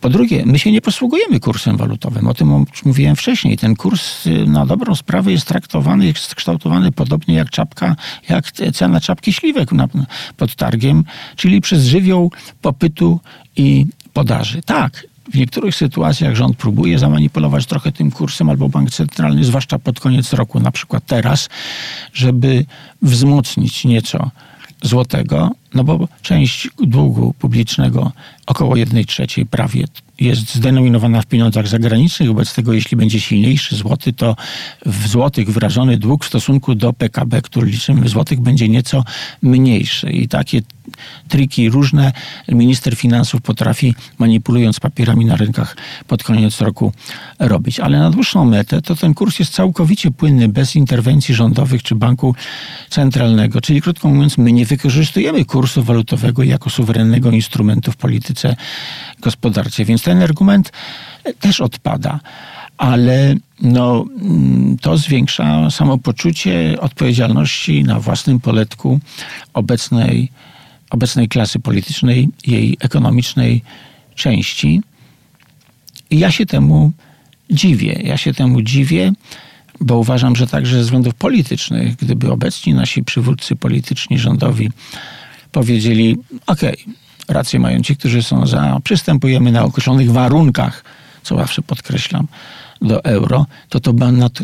Po 0.00 0.08
drugie, 0.10 0.42
my 0.46 0.58
się 0.58 0.72
nie 0.72 0.80
posługujemy 0.80 1.40
kursem 1.40 1.76
walutowym. 1.76 2.26
O 2.26 2.34
tym 2.34 2.64
mówiłem 2.84 3.16
wcześniej. 3.16 3.56
Ten 3.56 3.76
kurs 3.76 4.26
y, 4.26 4.46
na 4.46 4.66
dobrą 4.66 4.94
sprawę 4.94 5.32
jest 5.32 5.46
traktowany, 5.46 6.06
jest 6.06 6.34
kształtowany 6.34 6.92
podobnie 6.92 7.34
jak 7.34 7.50
czapka, 7.50 7.96
jak 8.28 8.52
cena 8.52 9.00
czapki 9.00 9.32
śliwek 9.32 9.70
pod 10.36 10.54
targiem, 10.54 11.04
czyli 11.36 11.60
przez 11.60 11.84
żywioł 11.84 12.32
popytu 12.62 13.20
i 13.58 13.86
podaży. 14.12 14.62
Tak, 14.62 15.06
w 15.32 15.34
niektórych 15.34 15.74
sytuacjach 15.74 16.34
rząd 16.34 16.56
próbuje 16.56 16.98
zamanipulować 16.98 17.66
trochę 17.66 17.92
tym 17.92 18.10
kursem 18.10 18.50
albo 18.50 18.68
bank 18.68 18.90
centralny, 18.90 19.44
zwłaszcza 19.44 19.78
pod 19.78 20.00
koniec 20.00 20.32
roku, 20.32 20.60
na 20.60 20.70
przykład 20.70 21.06
teraz, 21.06 21.48
żeby 22.12 22.64
wzmocnić 23.02 23.84
nieco 23.84 24.30
złotego, 24.82 25.50
no 25.74 25.84
bo 25.84 26.08
część 26.22 26.68
długu 26.82 27.34
publicznego, 27.38 28.12
około 28.46 28.76
1 28.76 29.04
trzeciej 29.04 29.46
prawie, 29.46 29.84
jest 30.20 30.54
zdenominowana 30.54 31.22
w 31.22 31.26
pieniądzach 31.26 31.68
zagranicznych. 31.68 32.28
Wobec 32.28 32.54
tego, 32.54 32.72
jeśli 32.72 32.96
będzie 32.96 33.20
silniejszy 33.20 33.76
złoty, 33.76 34.12
to 34.12 34.36
w 34.86 35.08
złotych 35.08 35.50
wyrażony 35.50 35.96
dług 35.96 36.24
w 36.24 36.28
stosunku 36.28 36.74
do 36.74 36.92
PKB, 36.92 37.42
który 37.42 37.66
liczymy 37.70 38.00
w 38.00 38.08
złotych, 38.08 38.40
będzie 38.40 38.68
nieco 38.68 39.04
mniejszy. 39.42 40.10
I 40.10 40.28
takie 40.28 40.62
triki 41.28 41.70
różne 41.70 42.12
minister 42.48 42.96
finansów 42.96 43.40
potrafi, 43.40 43.94
manipulując 44.18 44.80
papierami 44.80 45.24
na 45.24 45.36
rynkach 45.36 45.76
pod 46.06 46.22
koniec 46.22 46.60
roku, 46.60 46.92
robić. 47.38 47.80
Ale 47.80 47.98
na 47.98 48.10
dłuższą 48.10 48.44
metę 48.44 48.82
to 48.82 48.96
ten 48.96 49.14
kurs 49.14 49.38
jest 49.38 49.52
całkowicie 49.52 50.10
płynny, 50.10 50.48
bez 50.48 50.76
interwencji 50.76 51.34
rządowych 51.34 51.82
czy 51.82 51.94
banku 51.94 52.34
centralnego. 52.90 53.60
Czyli 53.60 53.82
krótko 53.82 54.08
mówiąc, 54.08 54.38
my 54.38 54.52
nie 54.52 54.66
wykorzystujemy 54.66 55.44
kursu 55.44 55.57
walutowego 55.82 56.42
jako 56.42 56.70
suwerennego 56.70 57.30
instrumentu 57.30 57.92
w 57.92 57.96
polityce 57.96 58.56
gospodarczej. 59.20 59.86
Więc 59.86 60.02
ten 60.02 60.22
argument 60.22 60.72
też 61.40 61.60
odpada 61.60 62.20
ale 62.78 63.34
no, 63.62 64.04
to 64.80 64.96
zwiększa 64.96 65.70
samopoczucie 65.70 66.76
odpowiedzialności 66.80 67.84
na 67.84 68.00
własnym 68.00 68.40
poletku 68.40 69.00
obecnej 69.54 70.30
obecnej 70.90 71.28
klasy 71.28 71.58
politycznej, 71.58 72.28
jej 72.46 72.76
ekonomicznej 72.80 73.62
części. 74.14 74.80
I 76.10 76.18
ja 76.18 76.30
się 76.30 76.46
temu 76.46 76.92
dziwię. 77.50 78.00
Ja 78.04 78.16
się 78.16 78.34
temu 78.34 78.62
dziwię, 78.62 79.12
bo 79.80 79.98
uważam, 79.98 80.36
że 80.36 80.46
także 80.46 80.76
ze 80.76 80.82
względów 80.82 81.14
politycznych, 81.14 81.96
gdyby 81.96 82.32
obecni 82.32 82.74
nasi 82.74 83.04
przywódcy 83.04 83.56
polityczni 83.56 84.18
rządowi 84.18 84.70
powiedzieli: 85.52 86.16
OK, 86.46 86.60
rację 87.28 87.60
mają 87.60 87.82
ci, 87.82 87.96
którzy 87.96 88.22
są 88.22 88.46
za, 88.46 88.80
przystępujemy 88.84 89.52
na 89.52 89.64
określonych 89.64 90.12
warunkach, 90.12 90.84
co 91.22 91.36
zawsze 91.36 91.62
podkreślam, 91.62 92.26
do 92.82 93.04
euro, 93.04 93.46
to 93.68 93.80
to 93.80 93.92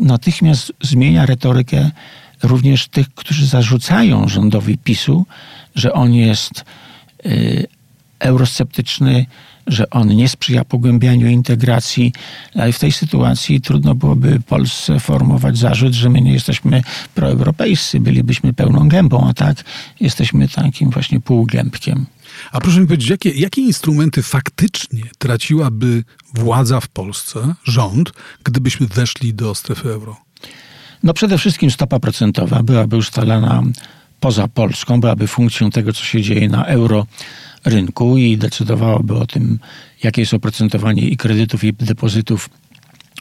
natychmiast 0.00 0.72
zmienia 0.82 1.26
retorykę 1.26 1.90
również 2.42 2.88
tych, 2.88 3.14
którzy 3.14 3.46
zarzucają 3.46 4.28
rządowi 4.28 4.78
PiSu, 4.78 5.26
że 5.74 5.92
on 5.92 6.14
jest 6.14 6.64
y, 7.26 7.66
eurosceptyczny, 8.20 9.26
że 9.66 9.90
on 9.90 10.08
nie 10.08 10.28
sprzyja 10.28 10.64
pogłębianiu 10.64 11.28
integracji, 11.28 12.12
ale 12.54 12.72
w 12.72 12.78
tej 12.78 12.92
sytuacji 12.92 13.60
trudno 13.60 13.94
byłoby 13.94 14.40
Polsce 14.46 15.00
formować 15.00 15.58
zarzut, 15.58 15.92
że 15.92 16.10
my 16.10 16.20
nie 16.20 16.32
jesteśmy 16.32 16.82
proeuropejscy, 17.14 18.00
bylibyśmy 18.00 18.52
pełną 18.52 18.88
gębą, 18.88 19.28
a 19.28 19.34
tak 19.34 19.64
jesteśmy 20.00 20.48
takim 20.48 20.90
właśnie 20.90 21.20
półgębkiem. 21.20 22.06
A 22.52 22.60
proszę 22.60 22.80
mi 22.80 22.86
powiedzieć, 22.86 23.10
jakie, 23.10 23.30
jakie 23.30 23.60
instrumenty 23.60 24.22
faktycznie 24.22 25.02
traciłaby 25.18 26.04
władza 26.34 26.80
w 26.80 26.88
Polsce, 26.88 27.54
rząd, 27.64 28.12
gdybyśmy 28.44 28.86
weszli 28.86 29.34
do 29.34 29.54
strefy 29.54 29.88
euro? 29.88 30.16
No 31.02 31.14
przede 31.14 31.38
wszystkim 31.38 31.70
stopa 31.70 32.00
procentowa 32.00 32.62
byłaby 32.62 32.96
ustalana 32.96 33.62
poza 34.20 34.48
Polską, 34.48 35.00
byłaby 35.00 35.26
funkcją 35.26 35.70
tego, 35.70 35.92
co 35.92 36.04
się 36.04 36.22
dzieje 36.22 36.48
na 36.48 36.64
euro 36.64 37.06
rynku 37.64 38.18
i 38.18 38.38
decydowałaby 38.38 39.14
o 39.14 39.26
tym, 39.26 39.58
jakie 40.02 40.22
jest 40.22 40.34
oprocentowanie 40.34 41.02
i 41.02 41.16
kredytów, 41.16 41.64
i 41.64 41.72
depozytów 41.72 42.50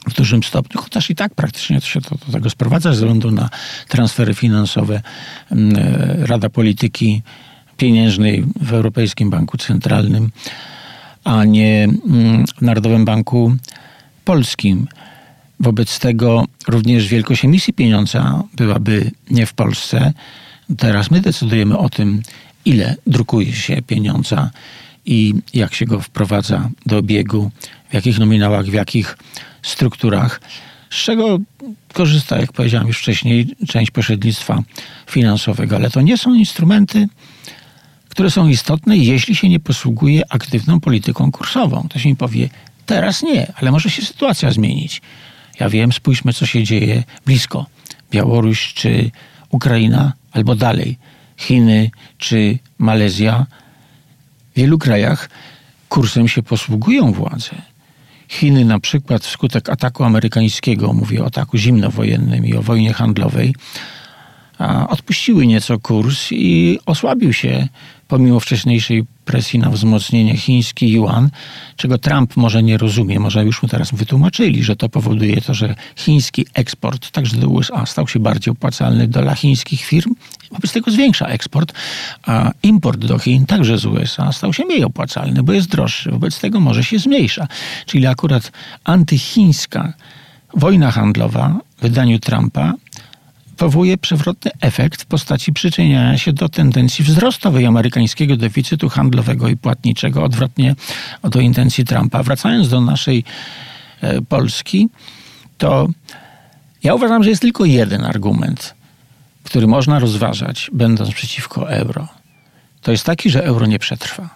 w 0.08 0.14
dużym 0.14 0.42
stopniu, 0.42 0.80
chociaż 0.80 1.10
i 1.10 1.14
tak 1.14 1.34
praktycznie 1.34 1.80
to 1.80 1.86
się 1.86 2.00
do, 2.00 2.10
do 2.26 2.32
tego 2.32 2.50
sprowadza 2.50 2.90
ze 2.92 2.96
względu 2.96 3.30
na 3.30 3.48
transfery 3.88 4.34
finansowe. 4.34 5.02
Mm, 5.50 5.76
e, 5.76 6.26
Rada 6.26 6.48
Polityki 6.48 7.22
Pieniężnej 7.76 8.44
w 8.60 8.72
Europejskim 8.72 9.30
Banku 9.30 9.58
Centralnym, 9.58 10.30
a 11.24 11.44
nie 11.44 11.84
mm, 11.84 12.44
w 12.46 12.62
Narodowym 12.62 13.04
Banku 13.04 13.56
Polskim. 14.24 14.86
Wobec 15.60 15.98
tego 15.98 16.44
również 16.68 17.08
wielkość 17.08 17.44
emisji 17.44 17.72
pieniądza 17.72 18.42
byłaby 18.56 19.10
nie 19.30 19.46
w 19.46 19.54
Polsce. 19.54 20.12
Teraz 20.78 21.10
my 21.10 21.20
decydujemy 21.20 21.78
o 21.78 21.88
tym, 21.88 22.22
ile 22.64 22.96
drukuje 23.06 23.52
się 23.52 23.82
pieniądza 23.82 24.50
i 25.06 25.34
jak 25.54 25.74
się 25.74 25.84
go 25.84 26.00
wprowadza 26.00 26.70
do 26.86 26.98
obiegu, 26.98 27.50
w 27.90 27.94
jakich 27.94 28.18
nominałach, 28.18 28.66
w 28.66 28.72
jakich 28.72 29.18
strukturach, 29.62 30.40
z 30.90 30.96
czego 30.96 31.38
korzysta, 31.92 32.38
jak 32.38 32.52
powiedziałem 32.52 32.86
już 32.88 32.98
wcześniej, 32.98 33.56
część 33.68 33.90
pośrednictwa 33.90 34.62
finansowego. 35.10 35.76
Ale 35.76 35.90
to 35.90 36.00
nie 36.00 36.18
są 36.18 36.34
instrumenty, 36.34 37.08
które 38.08 38.30
są 38.30 38.48
istotne, 38.48 38.96
jeśli 38.96 39.34
się 39.36 39.48
nie 39.48 39.60
posługuje 39.60 40.22
aktywną 40.28 40.80
polityką 40.80 41.32
kursową. 41.32 41.86
To 41.90 41.98
się 41.98 42.08
mi 42.08 42.16
powie, 42.16 42.48
teraz 42.86 43.22
nie, 43.22 43.52
ale 43.56 43.70
może 43.70 43.90
się 43.90 44.02
sytuacja 44.02 44.50
zmienić. 44.50 45.02
Ja 45.60 45.68
wiem, 45.68 45.92
spójrzmy, 45.92 46.32
co 46.32 46.46
się 46.46 46.64
dzieje 46.64 47.04
blisko 47.26 47.66
Białoruś 48.10 48.74
czy 48.74 49.10
Ukraina, 49.50 50.12
albo 50.34 50.54
dalej 50.54 50.98
Chiny 51.36 51.90
czy 52.18 52.58
Malezja, 52.78 53.46
w 54.52 54.56
wielu 54.56 54.78
krajach 54.78 55.30
kursem 55.88 56.28
się 56.28 56.42
posługują 56.42 57.12
władze. 57.12 57.50
Chiny 58.28 58.64
na 58.64 58.80
przykład 58.80 59.22
wskutek 59.22 59.70
ataku 59.70 60.04
amerykańskiego, 60.04 60.92
mówię 60.92 61.22
o 61.22 61.26
ataku 61.26 61.58
zimnowojennym 61.58 62.46
i 62.46 62.54
o 62.54 62.62
wojnie 62.62 62.92
handlowej, 62.92 63.54
odpuściły 64.88 65.46
nieco 65.46 65.78
kurs 65.78 66.28
i 66.32 66.78
osłabił 66.86 67.32
się 67.32 67.68
pomimo 68.08 68.40
wcześniejszej 68.40 69.04
presji 69.24 69.58
na 69.58 69.70
wzmocnienie 69.70 70.36
chiński 70.36 70.92
yuan, 70.92 71.30
czego 71.76 71.98
Trump 71.98 72.36
może 72.36 72.62
nie 72.62 72.78
rozumie, 72.78 73.20
może 73.20 73.44
już 73.44 73.62
mu 73.62 73.68
teraz 73.68 73.90
wytłumaczyli, 73.94 74.62
że 74.62 74.76
to 74.76 74.88
powoduje 74.88 75.40
to, 75.40 75.54
że 75.54 75.74
chiński 75.96 76.46
eksport 76.54 77.10
także 77.10 77.36
do 77.36 77.48
USA 77.48 77.86
stał 77.86 78.08
się 78.08 78.18
bardziej 78.18 78.52
opłacalny 78.52 79.08
dla 79.08 79.34
chińskich 79.34 79.80
firm, 79.80 80.14
wobec 80.50 80.72
tego 80.72 80.90
zwiększa 80.90 81.26
eksport, 81.26 81.72
a 82.26 82.50
import 82.62 83.00
do 83.00 83.18
Chin 83.18 83.46
także 83.46 83.78
z 83.78 83.86
USA 83.86 84.32
stał 84.32 84.52
się 84.52 84.64
mniej 84.64 84.84
opłacalny, 84.84 85.42
bo 85.42 85.52
jest 85.52 85.68
droższy, 85.68 86.10
wobec 86.10 86.40
tego 86.40 86.60
może 86.60 86.84
się 86.84 86.98
zmniejsza. 86.98 87.48
Czyli 87.86 88.06
akurat 88.06 88.52
antychińska 88.84 89.92
wojna 90.54 90.90
handlowa 90.90 91.58
w 91.78 91.82
wydaniu 91.82 92.18
Trumpa 92.18 92.74
wywołuje 93.58 93.98
przewrotny 93.98 94.50
efekt 94.60 95.02
w 95.02 95.06
postaci 95.06 95.52
przyczyniania 95.52 96.18
się 96.18 96.32
do 96.32 96.48
tendencji 96.48 97.04
wzrostowej 97.04 97.66
amerykańskiego 97.66 98.36
deficytu 98.36 98.88
handlowego 98.88 99.48
i 99.48 99.56
płatniczego, 99.56 100.24
odwrotnie 100.24 100.74
do 101.22 101.40
intencji 101.40 101.84
Trumpa. 101.84 102.22
Wracając 102.22 102.68
do 102.68 102.80
naszej 102.80 103.24
e, 104.00 104.22
Polski, 104.22 104.88
to 105.58 105.88
ja 106.82 106.94
uważam, 106.94 107.24
że 107.24 107.30
jest 107.30 107.42
tylko 107.42 107.64
jeden 107.64 108.04
argument, 108.04 108.74
który 109.44 109.66
można 109.66 109.98
rozważać, 109.98 110.70
będąc 110.72 111.14
przeciwko 111.14 111.70
euro. 111.70 112.08
To 112.82 112.90
jest 112.92 113.04
taki, 113.04 113.30
że 113.30 113.44
euro 113.44 113.66
nie 113.66 113.78
przetrwa. 113.78 114.28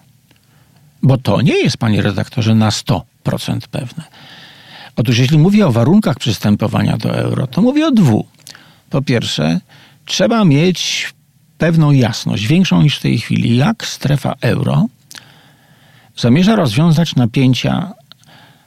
Bo 1.02 1.18
to 1.18 1.42
nie 1.42 1.56
jest, 1.56 1.76
panie 1.76 2.02
redaktorze, 2.02 2.54
na 2.54 2.68
100% 2.70 3.02
pewne. 3.70 4.04
Otóż 4.96 5.18
jeśli 5.18 5.38
mówię 5.38 5.66
o 5.66 5.72
warunkach 5.72 6.16
przystępowania 6.16 6.96
do 6.96 7.16
euro, 7.16 7.46
to 7.46 7.62
mówię 7.62 7.86
o 7.86 7.90
dwóch. 7.90 8.37
Po 8.90 9.02
pierwsze, 9.02 9.60
trzeba 10.04 10.44
mieć 10.44 11.12
pewną 11.58 11.90
jasność, 11.90 12.46
większą 12.46 12.82
niż 12.82 12.98
w 12.98 13.02
tej 13.02 13.18
chwili, 13.18 13.56
jak 13.56 13.86
strefa 13.86 14.34
euro 14.40 14.86
zamierza 16.16 16.56
rozwiązać 16.56 17.16
napięcia, 17.16 17.92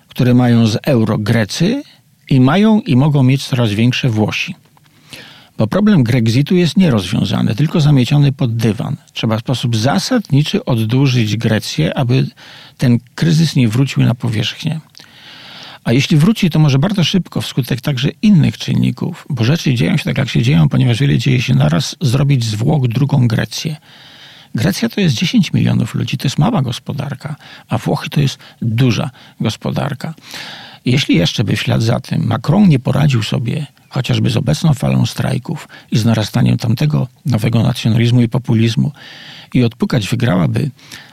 które 0.08 0.34
mają 0.34 0.68
z 0.68 0.78
euro 0.84 1.18
Grecy 1.18 1.84
i 2.30 2.40
mają 2.40 2.80
i 2.80 2.96
mogą 2.96 3.24
mieć 3.24 3.48
coraz 3.48 3.70
większe 3.70 4.10
Włosi. 4.10 4.56
Bo 5.58 5.68
problem 5.68 6.04
Grexitu 6.04 6.56
jest 6.56 6.78
nierozwiązany, 6.78 7.56
tylko 7.56 7.82
zamieciony 7.82 8.32
pod 8.32 8.56
dywan. 8.56 8.96
Trzeba 9.14 9.38
w 9.38 9.40
sposób 9.40 9.76
zasadniczy 9.76 10.66
oddłużyć 10.66 11.38
Grecję, 11.38 11.98
aby 11.98 12.28
ten 12.78 13.00
kryzys 13.16 13.56
nie 13.56 13.68
wrócił 13.68 14.04
na 14.04 14.16
powierzchnię. 14.16 14.80
A 15.84 15.94
jeśli 15.94 16.18
wróci, 16.18 16.50
to 16.50 16.60
może 16.60 16.80
bardzo 16.80 17.04
szybko, 17.04 17.42
wskutek 17.42 17.82
także 17.82 18.10
innych 18.22 18.58
czynników, 18.58 19.26
bo 19.30 19.44
rzeczy 19.44 19.74
dzieją 19.74 19.98
się 19.98 20.04
tak, 20.04 20.18
jak 20.18 20.30
się 20.30 20.42
dzieją, 20.42 20.70
ponieważ 20.70 21.00
wiele 21.00 21.18
dzieje 21.18 21.42
się 21.42 21.56
naraz, 21.56 21.96
zrobić 22.02 22.44
z 22.44 22.56
Włoch 22.56 22.88
drugą 22.88 23.28
Grecję. 23.28 23.76
Grecja 24.56 24.90
to 24.90 25.02
jest 25.02 25.16
10 25.16 25.54
milionów 25.54 25.96
ludzi, 25.96 26.18
to 26.18 26.26
jest 26.26 26.38
mała 26.38 26.62
gospodarka, 26.62 27.36
a 27.70 27.78
Włochy 27.78 28.10
to 28.10 28.22
jest 28.22 28.40
duża 28.62 29.10
gospodarka. 29.40 30.14
Jeśli 30.86 31.16
jeszcze 31.16 31.44
by 31.44 31.56
w 31.56 31.62
ślad 31.62 31.82
za 31.82 32.00
tym 32.00 32.28
Macron 32.28 32.70
nie 32.70 32.80
poradził 32.80 33.24
sobie 33.24 33.66
chociażby 33.90 34.30
z 34.30 34.38
obecną 34.38 34.74
falą 34.74 35.06
strajków 35.06 35.68
i 35.92 35.98
z 35.98 36.06
narastaniem 36.06 36.58
tamtego 36.58 37.08
nowego 37.26 37.64
nacjonalizmu 37.64 38.22
i 38.22 38.30
populizmu 38.30 38.92
i 39.54 39.64
odpukać 39.64 40.08
wygrałaby 40.08 40.72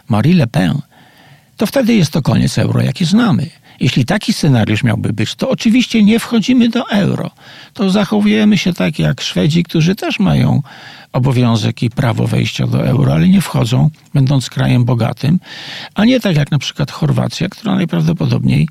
Marie 0.08 0.34
Le 0.34 0.46
Pen, 0.46 0.80
to 1.56 1.66
wtedy 1.66 1.94
jest 1.94 2.12
to 2.12 2.22
koniec 2.22 2.58
euro, 2.58 2.82
jaki 2.82 3.04
znamy. 3.04 3.46
Jeśli 3.80 4.04
taki 4.04 4.32
scenariusz 4.32 4.82
miałby 4.82 5.12
być, 5.12 5.34
to 5.34 5.50
oczywiście 5.50 6.02
nie 6.02 6.18
wchodzimy 6.18 6.68
do 6.68 6.90
euro. 6.90 7.30
To 7.74 7.90
zachowujemy 7.90 8.58
się 8.58 8.72
tak 8.72 8.98
jak 8.98 9.20
Szwedzi, 9.20 9.62
którzy 9.62 9.94
też 9.94 10.18
mają 10.18 10.62
obowiązek 11.12 11.82
i 11.82 11.90
prawo 11.90 12.26
wejścia 12.26 12.66
do 12.66 12.86
euro, 12.86 13.12
ale 13.12 13.28
nie 13.28 13.40
wchodzą, 13.40 13.90
będąc 14.14 14.50
krajem 14.50 14.84
bogatym, 14.84 15.40
a 15.94 16.04
nie 16.04 16.20
tak 16.20 16.36
jak 16.36 16.50
na 16.50 16.58
przykład 16.58 16.90
Chorwacja, 16.90 17.48
która 17.48 17.74
najprawdopodobniej 17.74 18.68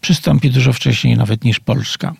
przystąpi 0.00 0.50
dużo 0.50 0.72
wcześniej 0.72 1.16
nawet 1.16 1.44
niż 1.44 1.60
Polska. 1.60 2.14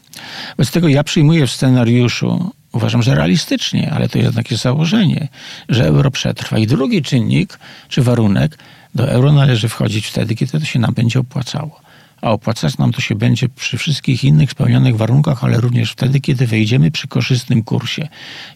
Wobec 0.51 0.71
tego 0.71 0.89
ja 0.89 1.05
przyjmuję 1.05 1.47
w 1.47 1.51
scenariuszu, 1.51 2.53
uważam, 2.73 3.03
że 3.03 3.15
realistycznie, 3.15 3.91
ale 3.93 4.09
to 4.09 4.19
jest 4.19 4.63
założenie, 4.63 5.29
że 5.69 5.87
euro 5.87 6.11
przetrwa. 6.11 6.59
I 6.59 6.67
drugi 6.67 7.03
czynnik, 7.03 7.59
czy 7.89 8.03
warunek, 8.03 8.59
do 8.95 9.11
euro 9.11 9.33
należy 9.33 9.69
wchodzić 9.69 10.07
wtedy, 10.07 10.35
kiedy 10.35 10.61
to 10.61 10.67
się 10.67 10.79
nam 10.79 10.95
będzie 10.95 11.21
opłacało 11.21 11.88
a 12.21 12.31
opłacać 12.31 12.79
nam 12.79 12.93
to 12.93 13.01
się 13.01 13.15
będzie 13.15 13.49
przy 13.49 13.79
wszystkich 13.79 14.25
innych 14.25 14.51
spełnionych 14.51 14.97
warunkach, 14.97 15.45
ale 15.45 15.61
również 15.61 15.93
wtedy, 15.93 16.21
kiedy 16.21 16.47
wejdziemy 16.47 16.91
przy 16.91 17.09
korzystnym 17.09 17.63
kursie. 17.63 18.09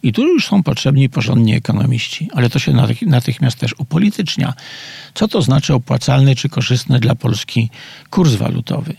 I 0.02 0.12
tu 0.12 0.22
już 0.22 0.46
są 0.46 0.62
potrzebni 0.62 1.08
porządni 1.08 1.54
ekonomiści, 1.54 2.28
ale 2.34 2.50
to 2.50 2.58
się 2.58 2.72
natychmiast 3.06 3.58
też 3.58 3.74
upolitycznia. 3.78 4.54
Co 5.14 5.28
to 5.28 5.42
znaczy 5.42 5.74
opłacalny 5.74 6.36
czy 6.36 6.48
korzystny 6.48 7.00
dla 7.00 7.14
Polski 7.14 7.70
kurs 8.10 8.34
walutowy? 8.34 8.96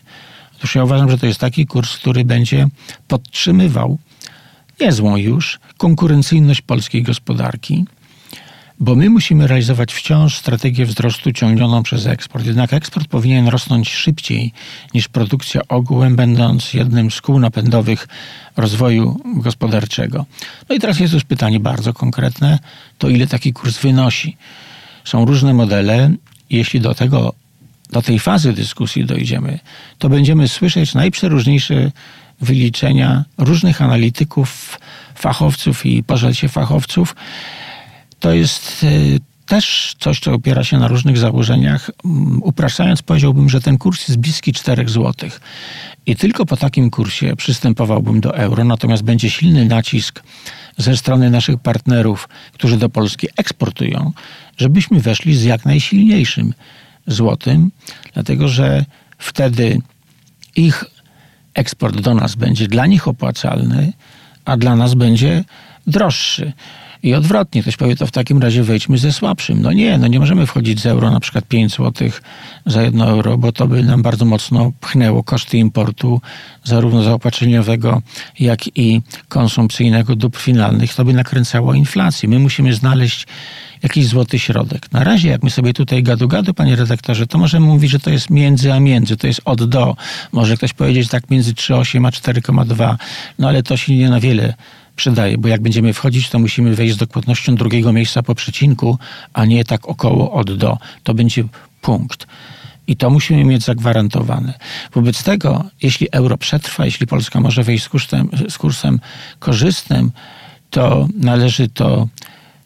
Otóż 0.58 0.76
ja 0.76 0.84
uważam, 0.84 1.12
że 1.12 1.18
to 1.18 1.26
jest 1.26 1.40
taki 1.40 1.66
kurs, 1.66 1.98
który 1.98 2.26
będzie 2.26 2.68
podtrzymywał 3.08 4.00
niezłą 4.82 5.18
już 5.18 5.60
konkurencyjność 5.78 6.62
polskiej 6.62 7.04
gospodarki, 7.04 7.86
bo 8.80 8.96
my 8.96 9.10
musimy 9.10 9.48
realizować 9.48 9.94
wciąż 9.94 10.38
strategię 10.38 10.86
wzrostu 10.86 11.32
ciągnioną 11.32 11.84
przez 11.84 12.06
eksport. 12.06 12.46
Jednak 12.46 12.74
eksport 12.74 13.08
powinien 13.08 13.48
rosnąć 13.48 13.90
szybciej 13.90 14.54
niż 14.94 15.08
produkcja 15.08 15.62
ogółem, 15.68 16.16
będąc 16.16 16.74
jednym 16.74 17.12
z 17.12 17.22
kół 17.22 17.40
napędowych 17.40 18.08
rozwoju 18.58 19.20
gospodarczego. 19.26 20.26
No 20.70 20.76
i 20.76 20.80
teraz 20.80 21.00
jest 21.00 21.14
już 21.14 21.24
pytanie 21.24 21.60
bardzo 21.60 21.94
konkretne, 21.94 22.60
to 22.98 23.10
ile 23.10 23.28
taki 23.28 23.54
kurs 23.54 23.78
wynosi? 23.78 24.38
Są 25.04 25.26
różne 25.26 25.54
modele. 25.54 26.12
Jeśli 26.50 26.80
do 26.80 26.96
tego, 26.96 27.34
do 27.92 28.02
tej 28.02 28.20
fazy 28.20 28.54
dyskusji 28.54 29.06
dojdziemy, 29.06 29.60
to 29.98 30.10
będziemy 30.10 30.48
słyszeć 30.48 30.94
najprzeróżniejsze 30.94 31.92
wyliczenia 32.42 33.26
różnych 33.38 33.82
analityków, 33.82 34.80
fachowców 35.16 35.86
i 35.86 36.04
pożelcie 36.04 36.50
fachowców, 36.50 37.16
to 38.24 38.34
jest 38.34 38.84
y, 38.84 39.20
też 39.46 39.96
coś, 40.00 40.20
co 40.20 40.34
opiera 40.34 40.64
się 40.64 40.78
na 40.78 40.88
różnych 40.88 41.18
założeniach. 41.18 41.92
Mm, 42.06 42.44
upraszczając, 42.44 43.02
powiedziałbym, 43.02 43.50
że 43.50 43.62
ten 43.62 43.78
kurs 43.78 44.08
jest 44.08 44.20
bliski 44.20 44.54
4 44.54 44.90
zł. 44.90 45.30
I 46.06 46.16
tylko 46.16 46.46
po 46.46 46.58
takim 46.58 46.90
kursie 46.90 47.36
przystępowałbym 47.36 48.22
do 48.22 48.38
euro, 48.38 48.64
natomiast 48.64 49.04
będzie 49.04 49.30
silny 49.30 49.66
nacisk 49.66 50.24
ze 50.78 50.98
strony 50.98 51.30
naszych 51.30 51.60
partnerów, 51.60 52.30
którzy 52.54 52.78
do 52.78 52.90
Polski 52.90 53.28
eksportują, 53.38 54.12
żebyśmy 54.58 55.00
weszli 55.00 55.36
z 55.36 55.44
jak 55.44 55.66
najsilniejszym 55.66 56.54
złotym, 57.08 57.72
dlatego 58.14 58.48
że 58.48 58.86
wtedy 59.18 59.82
ich 60.56 60.86
eksport 61.54 62.02
do 62.02 62.14
nas 62.14 62.36
będzie 62.36 62.68
dla 62.68 62.86
nich 62.86 63.08
opłacalny, 63.08 63.94
a 64.46 64.58
dla 64.58 64.76
nas 64.76 64.94
będzie 64.94 65.44
droższy. 65.88 66.54
I 67.04 67.14
odwrotnie, 67.14 67.62
ktoś 67.62 67.78
powie, 67.78 67.96
to 67.96 68.08
w 68.08 68.12
takim 68.12 68.42
razie 68.42 68.64
wejdźmy 68.64 68.98
ze 68.98 69.12
słabszym. 69.12 69.62
No 69.62 69.74
nie, 69.74 69.98
no 69.98 70.08
nie 70.08 70.20
możemy 70.20 70.46
wchodzić 70.46 70.80
z 70.80 70.86
euro 70.86 71.12
na 71.12 71.20
przykład 71.20 71.46
5 71.46 71.72
zł 71.72 72.10
za 72.66 72.82
1 72.82 73.02
euro, 73.02 73.38
bo 73.38 73.52
to 73.52 73.68
by 73.68 73.84
nam 73.84 74.02
bardzo 74.02 74.26
mocno 74.26 74.72
pchnęło 74.82 75.24
koszty 75.24 75.58
importu, 75.58 76.22
zarówno 76.64 77.04
zaopatrzeniowego, 77.04 78.02
jak 78.40 78.78
i 78.78 79.02
konsumpcyjnego 79.28 80.16
dóbr 80.16 80.40
finalnych. 80.40 80.96
To 80.96 81.06
by 81.06 81.14
nakręcało 81.14 81.74
inflację. 81.74 82.30
My 82.30 82.40
musimy 82.40 82.74
znaleźć 82.74 83.28
jakiś 83.84 84.08
złoty 84.08 84.40
środek. 84.40 84.92
Na 84.92 85.04
razie, 85.04 85.30
jak 85.30 85.44
my 85.44 85.50
sobie 85.50 85.74
tutaj 85.74 86.04
gadu-gadu, 86.04 86.54
panie 86.54 86.76
redaktorze, 86.76 87.28
to 87.28 87.38
możemy 87.38 87.66
mówić, 87.66 87.92
że 87.92 88.00
to 88.00 88.10
jest 88.10 88.30
między 88.30 88.74
a 88.74 88.80
między, 88.80 89.18
to 89.18 89.28
jest 89.28 89.42
od 89.46 89.64
do. 89.64 89.96
Może 90.32 90.58
ktoś 90.58 90.74
powiedzieć 90.74 91.10
tak 91.10 91.30
między 91.30 91.54
3,8 91.54 92.08
a 92.08 92.10
4,2, 92.10 92.96
no 93.40 93.48
ale 93.48 93.64
to 93.64 93.78
się 93.78 93.96
nie 93.96 94.10
na 94.10 94.20
wiele 94.20 94.54
przydaje, 94.96 95.38
bo 95.38 95.48
jak 95.48 95.62
będziemy 95.62 95.94
wchodzić, 95.94 96.30
to 96.30 96.40
musimy 96.40 96.76
wejść 96.76 96.94
z 96.94 96.98
dokładnością 96.98 97.56
drugiego 97.56 97.94
miejsca 97.94 98.24
po 98.24 98.36
przecinku, 98.36 98.98
a 99.34 99.46
nie 99.46 99.64
tak 99.66 99.90
około 99.90 100.32
od 100.32 100.58
do. 100.58 100.78
To 101.04 101.14
będzie 101.14 101.44
punkt. 101.82 102.28
I 102.88 102.96
to 102.96 103.10
musimy 103.10 103.44
mieć 103.44 103.64
zagwarantowane. 103.64 104.54
Wobec 104.94 105.24
tego, 105.24 105.64
jeśli 105.82 106.08
euro 106.12 106.38
przetrwa, 106.38 106.86
jeśli 106.86 107.08
Polska 107.08 107.40
może 107.40 107.64
wejść 107.64 107.84
z 107.84 107.90
kursem, 107.90 108.30
z 108.50 108.58
kursem 108.58 109.00
korzystnym, 109.40 110.12
to 110.70 111.08
należy 111.18 111.70
to 111.70 112.08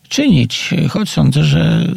czynić, 0.09 0.73
choć 0.89 1.09
sądzę, 1.09 1.43
że 1.43 1.93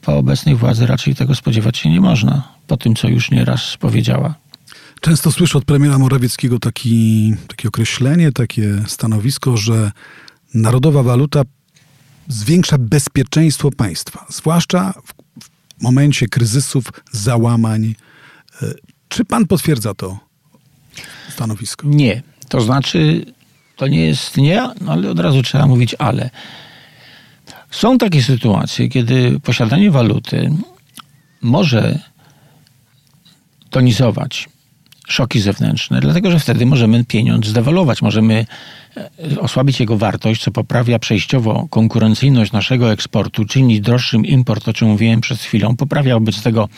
po 0.00 0.16
obecnej 0.16 0.54
władzy 0.54 0.86
raczej 0.86 1.14
tego 1.14 1.34
spodziewać 1.34 1.78
się 1.78 1.90
nie 1.90 2.00
można, 2.00 2.48
po 2.66 2.76
tym, 2.76 2.94
co 2.94 3.08
już 3.08 3.30
nieraz 3.30 3.76
powiedziała. 3.76 4.34
Często 5.02 5.32
słyszę 5.32 5.58
od 5.58 5.64
premiera 5.64 5.98
Morawieckiego 5.98 6.58
taki, 6.58 7.34
takie 7.48 7.68
określenie, 7.68 8.32
takie 8.32 8.82
stanowisko, 8.86 9.56
że 9.56 9.92
narodowa 10.54 11.02
waluta 11.02 11.42
zwiększa 12.28 12.78
bezpieczeństwo 12.78 13.70
państwa, 13.70 14.26
zwłaszcza 14.28 14.94
w, 15.06 15.12
w 15.44 15.82
momencie 15.82 16.28
kryzysów, 16.28 16.84
załamań. 17.12 17.94
E, 18.62 18.74
czy 19.08 19.24
pan 19.24 19.46
potwierdza 19.46 19.94
to 19.94 20.18
stanowisko? 21.28 21.88
Nie. 21.88 22.22
To 22.48 22.60
znaczy, 22.60 23.24
to 23.76 23.86
nie 23.86 24.06
jest 24.06 24.36
nie, 24.36 24.68
no 24.80 24.92
ale 24.92 25.10
od 25.10 25.18
razu 25.18 25.42
trzeba 25.42 25.66
mówić 25.66 25.94
ale. 25.98 26.30
Są 27.70 27.98
takie 27.98 28.22
sytuacje, 28.22 28.88
kiedy 28.88 29.40
posiadanie 29.40 29.90
waluty 29.90 30.50
może 31.40 31.98
tonizować 33.70 34.51
szoki 35.08 35.40
zewnętrzne, 35.40 36.00
dlatego 36.00 36.30
że 36.30 36.38
wtedy 36.38 36.66
możemy 36.66 37.04
pieniądz 37.04 37.46
zdewaluować, 37.46 38.02
możemy 38.02 38.46
e, 38.96 39.40
osłabić 39.40 39.80
jego 39.80 39.96
wartość, 39.96 40.42
co 40.42 40.50
poprawia 40.50 40.98
przejściowo 40.98 41.66
konkurencyjność 41.70 42.52
naszego 42.52 42.92
eksportu, 42.92 43.44
czyni 43.44 43.80
droższym 43.80 44.26
import, 44.26 44.68
o 44.68 44.72
czym 44.72 44.88
mówiłem 44.88 45.20
przed 45.20 45.38
chwilą, 45.40 45.76
poprawia 45.76 46.14
wobec 46.14 46.42
tego 46.42 46.68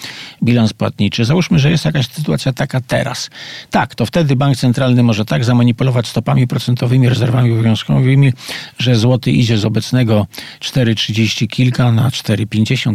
bilans 0.42 0.72
płatniczy. 0.72 1.24
Załóżmy, 1.24 1.58
że 1.58 1.70
jest 1.70 1.84
jakaś 1.84 2.08
sytuacja 2.08 2.52
taka 2.52 2.80
teraz. 2.80 3.30
Tak, 3.70 3.94
to 3.94 4.06
wtedy 4.06 4.37
bank 4.37 4.56
centralny 4.56 5.02
może 5.02 5.24
tak 5.24 5.44
zamanipulować 5.44 6.06
stopami 6.06 6.46
procentowymi, 6.46 7.08
rezerwami 7.08 7.52
obowiązkowymi, 7.52 8.32
że 8.78 8.96
złoty 8.96 9.32
idzie 9.32 9.58
z 9.58 9.64
obecnego 9.64 10.26
4,30 10.60 11.46
kilka 11.46 11.92
na 11.92 12.08
4,50, 12.08 12.94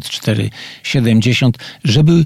4,70, 0.84 1.52
żeby 1.84 2.26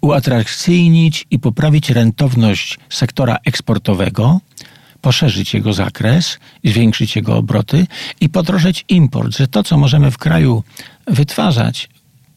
uatrakcyjnić 0.00 1.26
i 1.30 1.38
poprawić 1.38 1.90
rentowność 1.90 2.78
sektora 2.88 3.36
eksportowego, 3.44 4.40
poszerzyć 5.00 5.54
jego 5.54 5.72
zakres, 5.72 6.38
zwiększyć 6.64 7.16
jego 7.16 7.36
obroty 7.36 7.86
i 8.20 8.28
podrożyć 8.28 8.84
import, 8.88 9.36
że 9.36 9.48
to, 9.48 9.62
co 9.62 9.78
możemy 9.78 10.10
w 10.10 10.18
kraju 10.18 10.64
wytwarzać, 11.06 11.88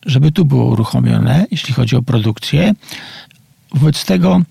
żeby 0.06 0.32
tu 0.32 0.46
było 0.46 0.66
uruchomione, 0.66 1.46
jeśli 1.52 1.74
chodzi 1.74 1.96
o 1.96 2.02
produkcję, 2.02 2.74
wobec 3.74 4.06
tego 4.06 4.42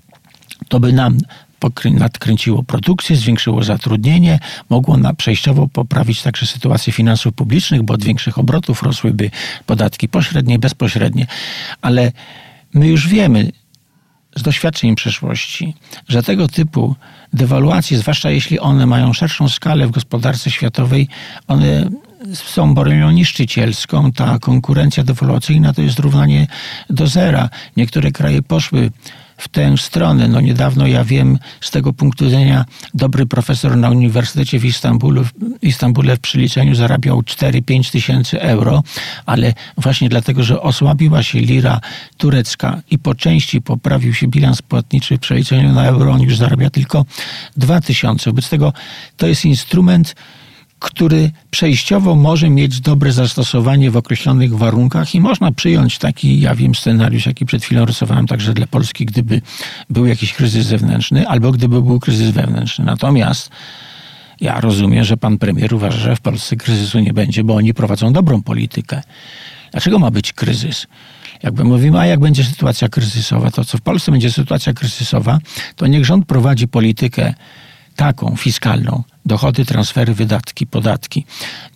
to 0.69 0.81
by 0.81 0.93
nam 0.93 1.19
nadkręciło 1.85 2.63
produkcję, 2.63 3.17
zwiększyło 3.17 3.65
zatrudnienie, 3.65 4.39
mogło 4.71 4.97
na 4.97 5.15
przejściowo 5.15 5.69
poprawić 5.69 6.23
także 6.23 6.47
sytuację 6.47 6.93
finansów 6.93 7.35
publicznych, 7.35 7.83
bo 7.83 7.95
od 7.95 8.05
większych 8.05 8.39
obrotów 8.39 8.83
rosłyby 8.83 9.31
podatki 9.67 10.09
pośrednie, 10.09 10.59
bezpośrednie, 10.59 11.27
ale 11.83 12.13
My 12.75 12.89
już 12.89 13.09
wiemy 13.09 13.53
z 14.37 14.43
doświadczeń 14.43 14.95
przeszłości, 14.95 15.75
że 16.09 16.23
tego 16.23 16.49
typu 16.49 16.97
dewaluacje, 17.33 17.99
zwłaszcza 17.99 18.31
jeśli 18.31 18.59
one 18.59 18.87
mają 18.87 19.13
szerszą 19.13 19.49
skalę 19.49 19.87
w 19.87 19.91
gospodarce 19.91 20.51
światowej, 20.51 21.09
one 21.49 21.91
są 22.35 22.75
bronią 22.75 23.11
niszczycielską. 23.11 24.13
Ta 24.13 24.39
konkurencja 24.39 25.05
dewaluacyjna 25.05 25.73
to 25.73 25.83
jest 25.83 25.99
równanie 25.99 26.47
do 26.91 27.07
zera. 27.07 27.49
Niektóre 27.77 28.13
kraje 28.13 28.43
poszły 28.43 28.91
w 29.41 29.49
tę 29.49 29.75
stronę. 29.79 30.29
No 30.29 30.41
niedawno 30.41 30.87
ja 30.87 31.05
wiem 31.05 31.39
z 31.61 31.71
tego 31.71 31.93
punktu 31.93 32.25
widzenia 32.25 32.65
dobry 32.95 33.27
profesor 33.27 33.77
na 33.77 33.91
Uniwersytecie 33.91 34.59
w 34.59 34.65
Istambulu, 34.65 35.25
w 35.25 35.33
Istambule 35.63 36.17
w 36.17 36.21
przeliczeniu 36.21 36.75
zarabiał 36.75 37.21
4-5 37.21 37.93
tysięcy 37.93 38.41
euro, 38.43 38.83
ale 39.27 39.55
właśnie 39.77 40.09
dlatego, 40.09 40.43
że 40.43 40.63
osłabiła 40.63 41.23
się 41.23 41.41
lira 41.41 41.81
turecka 42.17 42.81
i 42.91 42.99
po 42.99 43.15
części 43.15 43.63
poprawił 43.63 44.15
się 44.15 44.29
bilans 44.29 44.63
płatniczy 44.63 45.17
w 45.17 45.21
przeliczeniu 45.21 45.73
na 45.73 45.87
euro, 45.87 46.13
on 46.13 46.21
już 46.21 46.37
zarabia 46.37 46.71
tylko 46.71 47.05
2 47.57 47.81
tysiące. 47.81 48.31
Wobec 48.31 48.49
tego 48.49 48.73
to 49.17 49.27
jest 49.27 49.45
instrument, 49.45 50.15
który 50.81 51.31
przejściowo 51.51 52.15
może 52.15 52.51
mieć 52.51 52.81
dobre 52.81 53.13
zastosowanie 53.13 53.91
w 53.91 53.97
określonych 53.97 54.57
warunkach 54.57 55.15
i 55.15 55.21
można 55.21 55.53
przyjąć 55.53 55.99
taki, 55.99 56.41
ja 56.41 56.55
wiem, 56.55 56.75
scenariusz, 56.75 57.27
jaki 57.27 57.47
przed 57.47 57.65
chwilą 57.65 57.85
rysowałem 57.85 58.27
także 58.27 58.55
dla 58.55 58.67
Polski, 58.67 59.07
gdyby 59.07 59.43
był 59.91 60.07
jakiś 60.07 60.33
kryzys 60.33 60.67
zewnętrzny 60.67 61.29
albo 61.29 61.53
gdyby 61.53 61.83
był 61.83 62.01
kryzys 62.01 62.31
wewnętrzny. 62.31 62.85
Natomiast 62.85 63.51
ja 64.41 64.61
rozumiem, 64.61 65.05
że 65.05 65.17
pan 65.17 65.39
premier 65.39 65.75
uważa, 65.75 65.99
że 65.99 66.17
w 66.17 66.21
Polsce 66.21 66.57
kryzysu 66.57 66.99
nie 67.01 67.13
będzie, 67.13 67.45
bo 67.45 67.55
oni 67.55 67.75
prowadzą 67.75 68.13
dobrą 68.13 68.43
politykę. 68.43 69.03
Dlaczego 69.73 69.99
ma 69.99 70.11
być 70.11 70.33
kryzys? 70.33 70.87
Jakby 71.43 71.65
mówimy, 71.65 71.99
a 71.99 72.07
jak 72.07 72.21
będzie 72.21 72.45
sytuacja 72.45 72.89
kryzysowa, 72.89 73.51
to 73.51 73.65
co 73.65 73.79
w 73.79 73.81
Polsce 73.81 74.13
będzie 74.13 74.33
sytuacja 74.33 74.73
kryzysowa, 74.73 75.39
to 75.77 75.87
niech 75.87 76.05
rząd 76.05 76.27
prowadzi 76.27 76.69
politykę 76.69 77.35
taką 78.01 78.37
fiskalną, 78.37 79.05
dochody, 79.27 79.65
transfery, 79.65 80.15
wydatki, 80.15 80.67
podatki. 80.67 81.27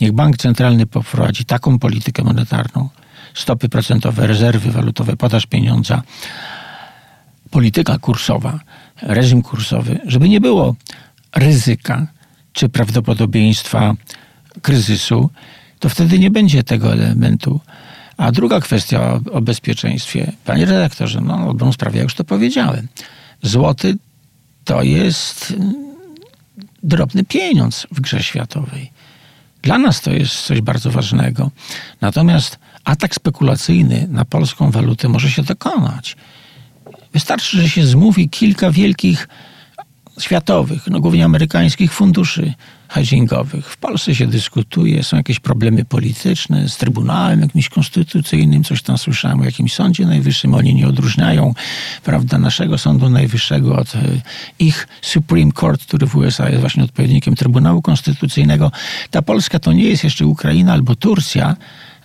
Niech 0.01 0.13
bank 0.13 0.37
centralny 0.37 0.87
poprowadzi 0.87 1.45
taką 1.45 1.79
politykę 1.79 2.25
monetarną, 2.25 2.89
stopy 3.35 3.69
procentowe, 3.69 4.27
rezerwy 4.27 4.71
walutowe, 4.71 5.17
podaż 5.17 5.47
pieniądza, 5.47 6.03
polityka 7.51 7.99
kursowa, 7.99 8.61
reżim 9.03 9.43
kursowy, 9.43 10.01
żeby 10.07 10.29
nie 10.29 10.41
było 10.41 10.75
ryzyka 11.37 12.07
czy 12.53 12.69
prawdopodobieństwa 12.69 13.95
kryzysu, 14.63 15.31
to 15.79 15.89
wtedy 15.89 16.19
nie 16.19 16.31
będzie 16.31 16.63
tego 16.63 16.93
elementu. 16.93 17.61
A 18.17 18.33
druga 18.33 18.61
kwestia 18.61 19.01
o, 19.03 19.21
o 19.33 19.41
bezpieczeństwie. 19.41 20.33
Panie 20.45 20.65
redaktorze, 20.67 21.21
no 21.21 21.35
o 21.35 21.47
dobrą 21.47 21.73
sprawę, 21.73 21.97
ja 21.97 22.03
już 22.03 22.15
to 22.15 22.25
powiedziałem. 22.25 22.89
Złoty 23.43 23.97
to 24.65 24.83
jest 24.83 25.55
drobny 26.85 27.25
pieniądz 27.25 27.87
w 27.91 28.01
grze 28.01 28.23
światowej. 28.23 28.91
Dla 29.63 29.79
nas 29.79 30.01
to 30.01 30.11
jest 30.11 30.43
coś 30.43 30.61
bardzo 30.61 30.91
ważnego. 30.91 31.51
Natomiast 32.01 32.59
atak 32.85 33.15
spekulacyjny 33.15 34.07
na 34.11 34.25
polską 34.25 34.71
walutę 34.71 35.09
może 35.09 35.31
się 35.31 35.43
dokonać. 35.43 36.17
Wystarczy, 37.13 37.57
że 37.57 37.69
się 37.69 37.87
zmówi 37.87 38.29
kilka 38.29 38.71
wielkich 38.71 39.29
światowych, 40.19 40.87
no 40.91 41.01
głównie 41.01 41.25
amerykańskich 41.25 41.93
funduszy 41.93 42.55
hedgingowych. 42.89 43.71
W 43.71 43.77
Polsce 43.77 44.15
się 44.15 44.27
dyskutuje, 44.27 45.03
są 45.03 45.17
jakieś 45.17 45.41
problemy 45.41 45.85
polityczne 45.85 46.69
z 46.69 46.77
Trybunałem 46.77 47.41
jakimś 47.41 47.69
konstytucyjnym, 47.69 48.65
coś 48.65 48.83
tam 48.83 48.99
słyszałem 48.99 49.41
o 49.41 49.45
jakimś 49.45 49.75
Sądzie 49.75 50.07
Najwyższym, 50.07 50.55
oni 50.55 50.75
nie 50.75 50.89
odróżniają, 50.89 51.55
prawda, 52.05 52.39
naszego 52.39 52.79
Sądu 52.79 53.11
Najwyższego 53.11 53.77
od 53.77 53.95
e, 53.95 53.99
ich 54.59 54.89
Supreme 55.03 55.53
Court, 55.53 55.85
który 55.87 56.07
w 56.07 56.17
USA 56.17 56.49
jest 56.49 56.61
właśnie 56.61 56.85
odpowiednikiem 56.85 57.35
Trybunału 57.35 57.83
Konstytucyjnego. 57.83 58.73
Ta 59.11 59.23
Polska 59.23 59.59
to 59.59 59.73
nie 59.73 59.85
jest 59.85 60.05
jeszcze 60.05 60.27
Ukraina 60.27 60.73
albo 60.73 60.97
Turcja, 60.97 61.57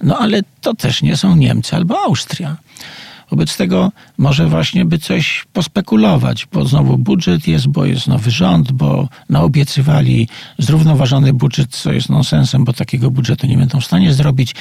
no 0.04 0.18
ale 0.18 0.42
to 0.62 0.74
też 0.74 1.02
nie 1.02 1.18
są 1.18 1.36
Niemcy 1.36 1.76
albo 1.76 2.00
Austria. 2.00 2.58
Wobec 3.32 3.58
tego 3.58 3.92
może 4.18 4.48
właśnie 4.48 4.86
by 4.86 4.98
coś 4.98 5.46
pospekulować, 5.54 6.48
bo 6.54 6.66
znowu 6.66 6.98
budżet 6.98 7.48
jest, 7.48 7.68
bo 7.68 7.86
jest 7.86 8.08
nowy 8.08 8.32
rząd, 8.32 8.72
bo 8.72 9.08
naobiecywali 9.30 10.28
zrównoważony 10.60 11.34
budżet, 11.34 11.76
co 11.76 11.94
jest 11.94 12.10
nonsensem, 12.10 12.66
bo 12.66 12.74
takiego 12.74 13.12
budżetu 13.12 13.48
nie 13.48 13.58
będą 13.58 13.80
w 13.80 13.86
stanie 13.86 14.14
zrobić. 14.14 14.56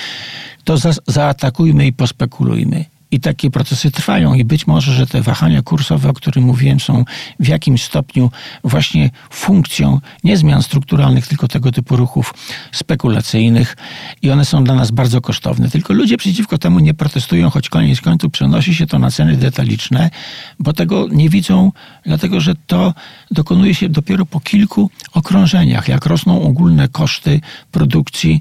To 0.64 0.76
za 0.76 0.92
zaatakujmy 1.06 1.86
i 1.86 1.92
pospekulujmy. 1.92 2.97
I 3.10 3.20
takie 3.20 3.50
procesy 3.50 3.90
trwają, 3.90 4.34
i 4.34 4.44
być 4.44 4.66
może, 4.66 4.92
że 4.92 5.06
te 5.06 5.22
wahania 5.22 5.62
kursowe, 5.62 6.08
o 6.08 6.12
których 6.12 6.44
mówiłem, 6.44 6.80
są 6.80 7.04
w 7.40 7.48
jakimś 7.48 7.82
stopniu 7.82 8.30
właśnie 8.64 9.10
funkcją 9.30 10.00
nie 10.24 10.36
zmian 10.36 10.62
strukturalnych, 10.62 11.26
tylko 11.26 11.48
tego 11.48 11.72
typu 11.72 11.96
ruchów 11.96 12.34
spekulacyjnych, 12.72 13.76
i 14.22 14.30
one 14.30 14.44
są 14.44 14.64
dla 14.64 14.74
nas 14.74 14.90
bardzo 14.90 15.20
kosztowne. 15.20 15.70
Tylko 15.70 15.92
ludzie 15.92 16.16
przeciwko 16.16 16.58
temu 16.58 16.78
nie 16.78 16.94
protestują, 16.94 17.50
choć 17.50 17.68
koniec 17.68 18.00
końców 18.00 18.32
przenosi 18.32 18.74
się 18.74 18.86
to 18.86 18.98
na 18.98 19.10
ceny 19.10 19.36
detaliczne, 19.36 20.10
bo 20.58 20.72
tego 20.72 21.08
nie 21.08 21.28
widzą, 21.28 21.72
dlatego 22.06 22.40
że 22.40 22.54
to 22.66 22.94
dokonuje 23.30 23.74
się 23.74 23.88
dopiero 23.88 24.26
po 24.26 24.40
kilku 24.40 24.90
okrążeniach. 25.12 25.88
Jak 25.88 26.06
rosną 26.06 26.42
ogólne 26.42 26.88
koszty 26.88 27.40
produkcji, 27.70 28.40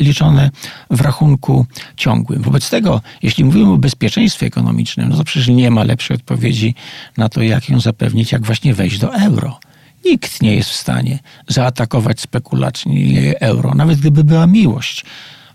liczone 0.00 0.50
w 0.90 1.00
rachunku 1.00 1.66
ciągłym. 1.96 2.42
Wobec 2.42 2.70
tego, 2.70 3.00
jeśli 3.22 3.44
mówimy 3.44 3.72
o 3.72 3.76
bezpieczeństwie 3.76 4.46
ekonomicznym, 4.46 5.08
no 5.08 5.16
to 5.16 5.24
przecież 5.24 5.48
nie 5.48 5.70
ma 5.70 5.84
lepszej 5.84 6.16
odpowiedzi 6.16 6.74
na 7.16 7.28
to, 7.28 7.42
jak 7.42 7.68
ją 7.68 7.80
zapewnić, 7.80 8.32
jak 8.32 8.42
właśnie 8.42 8.74
wejść 8.74 8.98
do 8.98 9.14
euro. 9.14 9.60
Nikt 10.04 10.42
nie 10.42 10.54
jest 10.54 10.70
w 10.70 10.76
stanie 10.76 11.18
zaatakować 11.48 12.20
spekulacyjnie 12.20 13.40
euro, 13.40 13.74
nawet 13.74 13.98
gdyby 13.98 14.24
była 14.24 14.46
miłość 14.46 15.04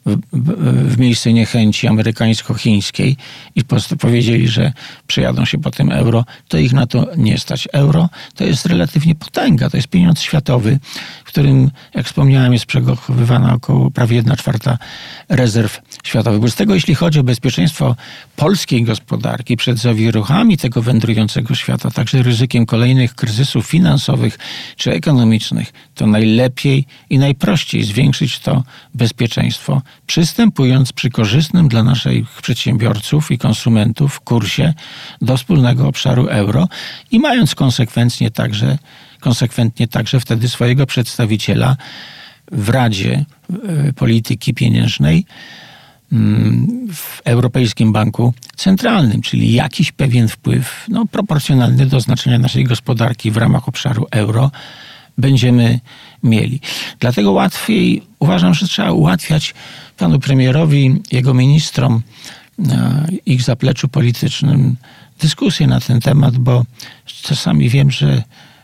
w, 0.05 0.17
w, 0.33 0.97
miejsce 0.97 1.33
niechęci 1.33 1.87
amerykańsko-chińskiej 1.87 3.17
i 3.55 3.63
powiedzieli, 3.99 4.47
że 4.47 4.73
przejadą 5.07 5.45
się 5.45 5.57
po 5.57 5.71
tym 5.71 5.91
euro, 5.91 6.25
to 6.47 6.57
ich 6.57 6.73
na 6.73 6.87
to 6.87 7.07
nie 7.17 7.37
stać. 7.37 7.67
Euro 7.73 8.09
to 8.35 8.43
jest 8.43 8.65
relatywnie 8.65 9.15
potęga, 9.15 9.69
to 9.69 9.77
jest 9.77 9.87
pieniądz 9.87 10.21
światowy, 10.21 10.79
w 11.25 11.27
którym, 11.27 11.71
jak 11.93 12.05
wspomniałem, 12.05 12.53
jest 12.53 12.65
przechowywana 12.65 13.53
około 13.53 13.91
prawie 13.91 14.15
1 14.15 14.35
czwarta 14.35 14.77
rezerw 15.29 15.81
światowych. 16.03 16.51
Z 16.51 16.55
tego, 16.55 16.73
jeśli 16.73 16.95
chodzi 16.95 17.19
o 17.19 17.23
bezpieczeństwo 17.23 17.95
polskiej 18.35 18.83
gospodarki 18.83 19.57
przed 19.57 19.77
zawieruchami 19.77 20.57
tego 20.57 20.81
wędrującego 20.81 21.55
świata, 21.55 21.91
także 21.91 22.23
ryzykiem 22.23 22.65
kolejnych 22.65 23.15
kryzysów 23.15 23.65
finansowych 23.65 24.39
czy 24.75 24.91
ekonomicznych, 24.91 25.73
to 25.95 26.07
najlepiej 26.07 26.85
i 27.09 27.17
najprościej 27.17 27.83
zwiększyć 27.83 28.39
to 28.39 28.63
bezpieczeństwo, 28.93 29.81
przystępując 30.07 30.93
przy 30.93 31.09
korzystnym 31.09 31.67
dla 31.67 31.83
naszych 31.83 32.41
przedsiębiorców 32.41 33.31
i 33.31 33.37
konsumentów 33.37 34.19
kursie 34.19 34.73
do 35.21 35.37
wspólnego 35.37 35.87
obszaru 35.87 36.27
euro 36.27 36.67
i 37.11 37.19
mając 37.19 37.55
konsekwentnie 37.55 38.31
także, 38.31 38.77
konsekwentnie 39.19 39.87
także 39.87 40.19
wtedy 40.19 40.49
swojego 40.49 40.85
przedstawiciela 40.85 41.75
w 42.51 42.69
Radzie 42.69 43.25
e, 43.87 43.93
Polityki 43.93 44.53
Pieniężnej 44.53 45.25
w 46.93 47.21
Europejskim 47.25 47.93
Banku 47.93 48.33
Centralnym, 48.55 49.21
czyli 49.21 49.53
jakiś 49.53 49.91
pewien 49.91 50.27
wpływ 50.27 50.85
no, 50.89 51.05
proporcjonalny 51.05 51.85
do 51.85 51.99
znaczenia 51.99 52.39
naszej 52.39 52.63
gospodarki 52.63 53.31
w 53.31 53.37
ramach 53.37 53.67
obszaru 53.67 54.07
euro 54.11 54.51
będziemy 55.17 55.79
mieli. 56.23 56.59
Dlatego 56.99 57.31
łatwiej, 57.31 58.03
uważam, 58.19 58.53
że 58.53 58.67
trzeba 58.67 58.91
ułatwiać 58.91 59.53
panu 59.97 60.19
premierowi, 60.19 61.01
jego 61.11 61.33
ministrom, 61.33 62.01
ich 63.25 63.41
zapleczu 63.41 63.87
politycznym 63.87 64.75
dyskusję 65.19 65.67
na 65.67 65.79
ten 65.79 65.99
temat, 65.99 66.37
bo 66.37 66.65
czasami 67.05 67.69
wiem, 67.69 67.91
że 67.91 68.23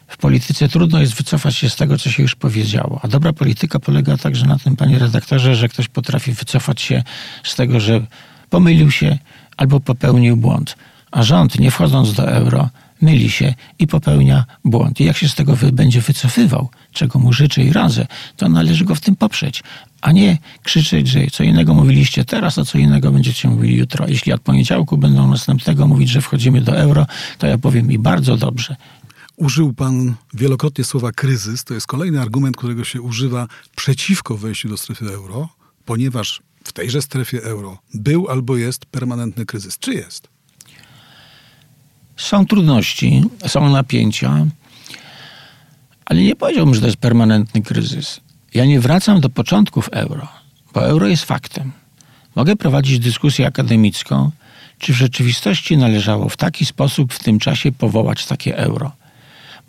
w 0.09 0.17
polityce 0.17 0.69
trudno 0.69 0.99
jest 0.99 1.13
wycofać 1.13 1.55
się 1.55 1.69
z 1.69 1.75
tego, 1.75 1.97
co 1.97 2.11
się 2.11 2.23
już 2.23 2.35
powiedziało. 2.35 2.99
A 3.03 3.07
dobra 3.07 3.33
polityka 3.33 3.79
polega 3.79 4.17
także 4.17 4.45
na 4.45 4.59
tym, 4.59 4.75
panie 4.75 4.99
redaktorze, 4.99 5.55
że 5.55 5.69
ktoś 5.69 5.87
potrafi 5.87 6.31
wycofać 6.33 6.81
się 6.81 7.03
z 7.43 7.55
tego, 7.55 7.79
że 7.79 8.01
pomylił 8.49 8.91
się 8.91 9.17
albo 9.57 9.79
popełnił 9.79 10.37
błąd. 10.37 10.75
A 11.11 11.23
rząd, 11.23 11.59
nie 11.59 11.71
wchodząc 11.71 12.13
do 12.13 12.31
euro, 12.31 12.69
myli 13.01 13.29
się 13.29 13.53
i 13.79 13.87
popełnia 13.87 14.45
błąd. 14.65 14.99
I 14.99 15.05
jak 15.05 15.17
się 15.17 15.29
z 15.29 15.35
tego 15.35 15.57
będzie 15.73 16.01
wycofywał, 16.01 16.69
czego 16.93 17.19
mu 17.19 17.33
życzę 17.33 17.63
i 17.63 17.73
radzę, 17.73 18.07
to 18.37 18.49
należy 18.49 18.85
go 18.85 18.95
w 18.95 19.01
tym 19.01 19.15
poprzeć, 19.15 19.63
a 20.01 20.11
nie 20.11 20.37
krzyczeć, 20.63 21.07
że 21.07 21.27
co 21.31 21.43
innego 21.43 21.73
mówiliście 21.73 22.25
teraz, 22.25 22.57
a 22.57 22.65
co 22.65 22.77
innego 22.77 23.11
będziecie 23.11 23.49
mówili 23.49 23.77
jutro. 23.77 24.07
Jeśli 24.07 24.33
od 24.33 24.41
poniedziałku 24.41 24.97
będą 24.97 25.27
następnego 25.27 25.87
mówić, 25.87 26.09
że 26.09 26.21
wchodzimy 26.21 26.61
do 26.61 26.77
euro, 26.77 27.05
to 27.37 27.47
ja 27.47 27.57
powiem 27.57 27.87
mi 27.87 27.99
bardzo 27.99 28.37
dobrze. 28.37 28.75
Użył 29.39 29.73
pan 29.73 30.15
wielokrotnie 30.33 30.83
słowa 30.83 31.11
kryzys. 31.11 31.63
To 31.63 31.73
jest 31.73 31.87
kolejny 31.87 32.21
argument, 32.21 32.57
którego 32.57 32.83
się 32.83 33.01
używa 33.01 33.47
przeciwko 33.75 34.37
wejściu 34.37 34.69
do 34.69 34.77
strefy 34.77 35.05
euro, 35.13 35.49
ponieważ 35.85 36.41
w 36.63 36.73
tejże 36.73 37.01
strefie 37.01 37.43
euro 37.43 37.77
był 37.93 38.27
albo 38.27 38.57
jest 38.57 38.85
permanentny 38.85 39.45
kryzys. 39.45 39.79
Czy 39.79 39.93
jest? 39.93 40.27
Są 42.17 42.45
trudności, 42.45 43.23
są 43.47 43.69
napięcia, 43.69 44.45
ale 46.05 46.21
nie 46.21 46.35
powiedziałbym, 46.35 46.75
że 46.75 46.81
to 46.81 46.87
jest 46.87 46.97
permanentny 46.97 47.61
kryzys. 47.61 48.19
Ja 48.53 48.65
nie 48.65 48.79
wracam 48.79 49.21
do 49.21 49.29
początków 49.29 49.89
euro, 49.91 50.27
bo 50.73 50.85
euro 50.85 51.07
jest 51.07 51.23
faktem. 51.25 51.71
Mogę 52.35 52.55
prowadzić 52.55 52.99
dyskusję 52.99 53.47
akademicką, 53.47 54.31
czy 54.79 54.93
w 54.93 54.95
rzeczywistości 54.95 55.77
należało 55.77 56.29
w 56.29 56.37
taki 56.37 56.65
sposób 56.65 57.13
w 57.13 57.23
tym 57.23 57.39
czasie 57.39 57.71
powołać 57.71 58.25
takie 58.25 58.57
euro. 58.57 58.91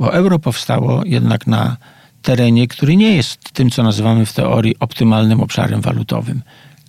Bo 0.00 0.14
euro 0.14 0.38
powstało 0.38 1.02
jednak 1.04 1.46
na 1.46 1.76
terenie, 2.22 2.68
który 2.68 2.96
nie 2.96 3.16
jest 3.16 3.50
tym, 3.52 3.70
co 3.70 3.82
nazywamy 3.82 4.26
w 4.26 4.32
teorii 4.32 4.78
optymalnym 4.78 5.40
obszarem 5.40 5.80
walutowym. 5.80 6.42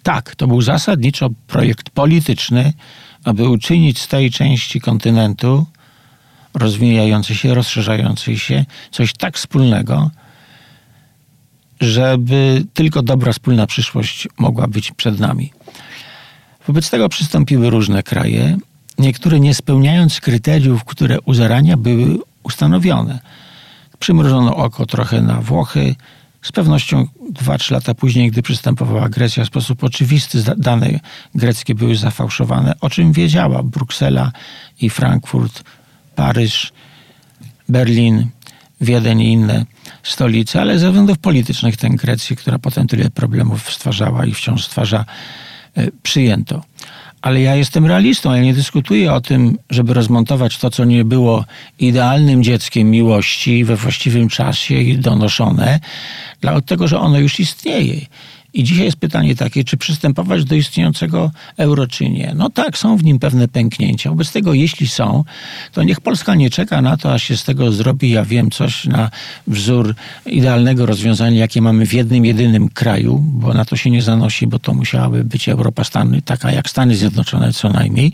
Tak, 0.04 0.36
to 0.36 0.48
był 0.48 0.62
zasadniczo 0.62 1.30
projekt 1.48 1.90
polityczny, 1.90 2.74
aby 3.24 3.50
uczynić 3.50 4.00
z 4.00 4.08
tej 4.08 4.32
części 4.32 4.82
kontynentu 4.82 5.66
rozwijającej 6.54 7.36
się, 7.36 7.54
rozszerzającej 7.54 8.38
się 8.38 8.66
coś 8.92 9.14
tak 9.14 9.38
wspólnego, 9.38 10.12
żeby 11.82 12.64
tylko 12.74 13.02
dobra 13.02 13.34
wspólna 13.34 13.68
przyszłość 13.68 14.28
mogła 14.38 14.68
być 14.68 14.92
przed 14.92 15.20
nami. 15.20 15.52
Wobec 16.68 16.90
tego 16.90 17.10
przystąpiły 17.10 17.70
różne 17.70 18.04
kraje, 18.04 18.58
niektóre 18.98 19.40
nie 19.40 19.54
spełniając 19.56 20.22
kryteriów, 20.22 20.84
które 20.84 21.22
u 21.22 21.34
zarania 21.34 21.78
były 21.78 22.31
ustanowione. 22.44 23.20
Przymrożono 24.00 24.56
oko 24.56 24.86
trochę 24.86 25.22
na 25.22 25.42
Włochy, 25.42 25.96
z 26.42 26.52
pewnością 26.52 27.08
2-3 27.34 27.72
lata 27.72 27.94
później, 27.94 28.32
gdy 28.32 28.42
przystępowała 28.42 29.10
Grecja, 29.10 29.44
w 29.44 29.48
sposób 29.48 29.84
oczywisty 29.84 30.44
dane 30.58 31.00
greckie 31.36 31.76
były 31.76 31.96
zafałszowane, 31.96 32.74
o 32.80 32.90
czym 32.90 33.12
wiedziała 33.12 33.64
Bruksela 33.64 34.32
i 34.82 34.90
Frankfurt, 34.90 35.64
Paryż, 36.16 36.74
Berlin, 37.70 38.28
Wiedeń 38.82 39.22
i 39.22 39.32
inne 39.32 39.66
stolice, 40.04 40.62
ale 40.62 40.80
ze 40.80 40.88
względów 40.88 41.18
politycznych 41.18 41.78
tę 41.78 41.90
Grecję, 41.90 42.36
która 42.36 42.60
potem 42.60 42.88
tyle 42.88 43.10
problemów 43.10 43.74
stwarzała 43.74 44.26
i 44.26 44.34
wciąż 44.34 44.66
stwarza, 44.66 45.06
e, 45.78 45.88
przyjęto 46.04 46.64
ale 47.22 47.42
ja 47.42 47.56
jestem 47.56 47.86
realistą. 47.86 48.34
Ja 48.34 48.42
nie 48.42 48.54
dyskutuję 48.54 49.14
o 49.14 49.22
tym, 49.22 49.58
żeby 49.70 49.94
rozmontować 49.94 50.58
to, 50.58 50.70
co 50.70 50.86
nie 50.86 51.06
było 51.06 51.46
idealnym 51.80 52.44
dzieckiem 52.44 52.90
miłości 52.90 53.66
we 53.66 53.76
właściwym 53.76 54.30
czasie 54.30 54.76
i 54.76 54.98
donoszone, 54.98 55.80
dlatego 56.42 56.88
że 56.88 57.00
ono 57.00 57.20
już 57.20 57.40
istnieje. 57.40 58.02
I 58.54 58.64
dzisiaj 58.64 58.86
jest 58.86 58.98
pytanie 58.98 59.36
takie, 59.36 59.64
czy 59.64 59.78
przystępować 59.78 60.46
do 60.46 60.56
istniejącego 60.56 61.32
euro, 61.58 61.88
czy 61.88 62.10
nie. 62.10 62.34
No 62.36 62.50
tak, 62.50 62.78
są 62.78 62.98
w 62.98 63.04
nim 63.04 63.20
pewne 63.20 63.48
pęknięcia. 63.48 64.10
Wobec 64.10 64.32
tego, 64.32 64.54
jeśli 64.54 64.88
są, 64.88 65.24
to 65.72 65.84
niech 65.84 66.02
Polska 66.02 66.36
nie 66.36 66.50
czeka 66.50 66.82
na 66.82 66.98
to, 66.98 67.14
aż 67.14 67.24
się 67.24 67.38
z 67.38 67.44
tego 67.44 67.72
zrobi, 67.72 68.10
ja 68.10 68.26
wiem, 68.26 68.52
coś 68.52 68.86
na 68.86 69.10
wzór 69.48 69.96
idealnego 70.26 70.86
rozwiązania, 70.86 71.40
jakie 71.40 71.62
mamy 71.62 71.86
w 71.86 71.94
jednym, 71.94 72.26
jedynym 72.26 72.70
kraju, 72.70 73.24
bo 73.26 73.54
na 73.54 73.66
to 73.66 73.76
się 73.76 73.90
nie 73.90 74.02
zanosi, 74.02 74.48
bo 74.48 74.60
to 74.60 74.74
musiałaby 74.74 75.24
być 75.24 75.50
Europa 75.50 75.84
Stany, 75.84 76.22
taka 76.22 76.52
jak 76.52 76.70
Stany 76.70 76.96
Zjednoczone 76.96 77.54
co 77.54 77.70
najmniej. 77.70 78.12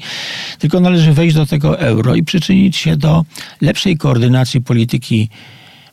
Tylko 0.59 0.79
należy 0.79 1.13
wejść 1.13 1.35
do 1.35 1.45
tego 1.45 1.79
euro 1.79 2.15
i 2.15 2.23
przyczynić 2.23 2.77
się 2.77 2.97
do 2.97 3.25
lepszej 3.61 3.97
koordynacji 3.97 4.61
polityki 4.61 5.29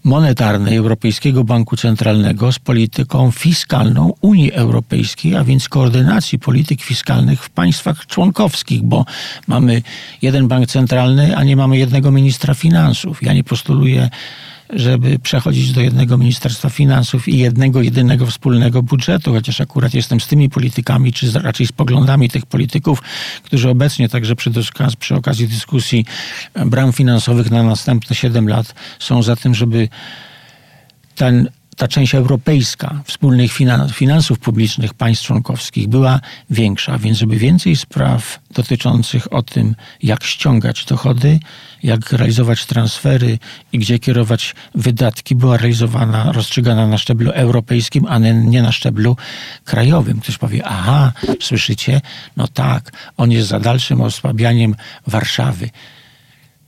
monetarnej 0.04 0.76
Europejskiego 0.76 1.44
Banku 1.44 1.76
Centralnego 1.76 2.52
z 2.52 2.58
polityką 2.58 3.30
fiskalną 3.30 4.12
Unii 4.20 4.52
Europejskiej, 4.52 5.36
a 5.36 5.44
więc 5.44 5.68
koordynacji 5.68 6.38
polityk 6.38 6.82
fiskalnych 6.82 7.42
w 7.42 7.50
państwach 7.50 8.06
członkowskich, 8.06 8.82
bo 8.82 9.04
mamy 9.46 9.82
jeden 10.22 10.48
bank 10.48 10.66
centralny, 10.66 11.36
a 11.36 11.44
nie 11.44 11.56
mamy 11.56 11.78
jednego 11.78 12.10
ministra 12.10 12.54
finansów. 12.54 13.22
Ja 13.22 13.32
nie 13.32 13.44
postuluję 13.44 14.10
żeby 14.70 15.18
przechodzić 15.18 15.72
do 15.72 15.80
jednego 15.80 16.18
Ministerstwa 16.18 16.68
Finansów 16.68 17.28
i 17.28 17.38
jednego, 17.38 17.82
jedynego 17.82 18.26
wspólnego 18.26 18.82
budżetu, 18.82 19.32
chociaż 19.32 19.60
akurat 19.60 19.94
jestem 19.94 20.20
z 20.20 20.26
tymi 20.26 20.50
politykami, 20.50 21.12
czy 21.12 21.32
raczej 21.42 21.66
z 21.66 21.72
poglądami 21.72 22.30
tych 22.30 22.46
polityków, 22.46 23.02
którzy 23.42 23.68
obecnie 23.70 24.08
także 24.08 24.36
przy, 24.36 24.50
przy 24.98 25.14
okazji 25.14 25.48
dyskusji 25.48 26.04
bram 26.66 26.92
finansowych 26.92 27.50
na 27.50 27.62
następne 27.62 28.16
7 28.16 28.48
lat 28.48 28.74
są 28.98 29.22
za 29.22 29.36
tym, 29.36 29.54
żeby 29.54 29.88
ten 31.14 31.48
ta 31.76 31.88
część 31.88 32.14
europejska 32.14 33.02
wspólnych 33.04 33.52
finansów 33.92 34.38
publicznych 34.38 34.94
państw 34.94 35.24
członkowskich 35.24 35.88
była 35.88 36.20
większa, 36.50 36.98
więc 36.98 37.18
żeby 37.18 37.36
więcej 37.36 37.76
spraw 37.76 38.40
dotyczących 38.50 39.32
o 39.32 39.42
tym, 39.42 39.74
jak 40.02 40.24
ściągać 40.24 40.84
dochody, 40.84 41.40
jak 41.82 42.12
realizować 42.12 42.66
transfery 42.66 43.38
i 43.72 43.78
gdzie 43.78 43.98
kierować 43.98 44.54
wydatki, 44.74 45.34
była 45.34 45.56
realizowana, 45.56 46.32
rozstrzygana 46.32 46.86
na 46.86 46.98
szczeblu 46.98 47.30
europejskim, 47.30 48.06
a 48.08 48.18
nie 48.18 48.62
na 48.62 48.72
szczeblu 48.72 49.16
krajowym. 49.64 50.20
Ktoś 50.20 50.38
powie, 50.38 50.64
aha, 50.66 51.12
słyszycie? 51.40 52.00
No 52.36 52.48
tak, 52.48 52.92
on 53.16 53.30
jest 53.30 53.48
za 53.48 53.60
dalszym 53.60 54.00
osłabianiem 54.00 54.74
Warszawy 55.06 55.70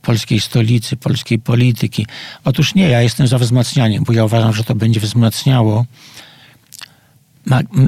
polskiej 0.07 0.39
stolicy, 0.39 0.95
polskiej 0.97 1.39
polityki. 1.39 2.05
Otóż 2.43 2.75
nie, 2.75 2.89
ja 2.89 3.01
jestem 3.01 3.27
za 3.27 3.37
wzmacnianiem, 3.37 4.03
bo 4.03 4.13
ja 4.13 4.25
uważam, 4.25 4.53
że 4.53 4.63
to 4.63 4.75
będzie 4.75 4.99
wzmacniało 4.99 5.85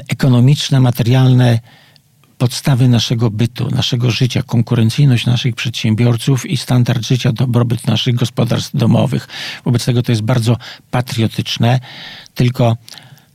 ekonomiczne, 0.10 0.80
materialne 0.80 1.60
podstawy 2.38 2.88
naszego 2.88 3.30
bytu, 3.32 3.70
naszego 3.70 4.12
życia, 4.12 4.44
konkurencyjność 4.44 5.26
naszych 5.26 5.56
przedsiębiorców 5.56 6.46
i 6.46 6.58
standard 6.58 7.06
życia, 7.06 7.32
dobrobyt 7.32 7.88
naszych 7.88 8.16
gospodarstw 8.16 8.76
domowych. 8.76 9.28
Wobec 9.66 9.86
tego 9.86 10.02
to 10.04 10.12
jest 10.12 10.22
bardzo 10.22 10.58
patriotyczne, 10.92 11.80
tylko 12.36 12.78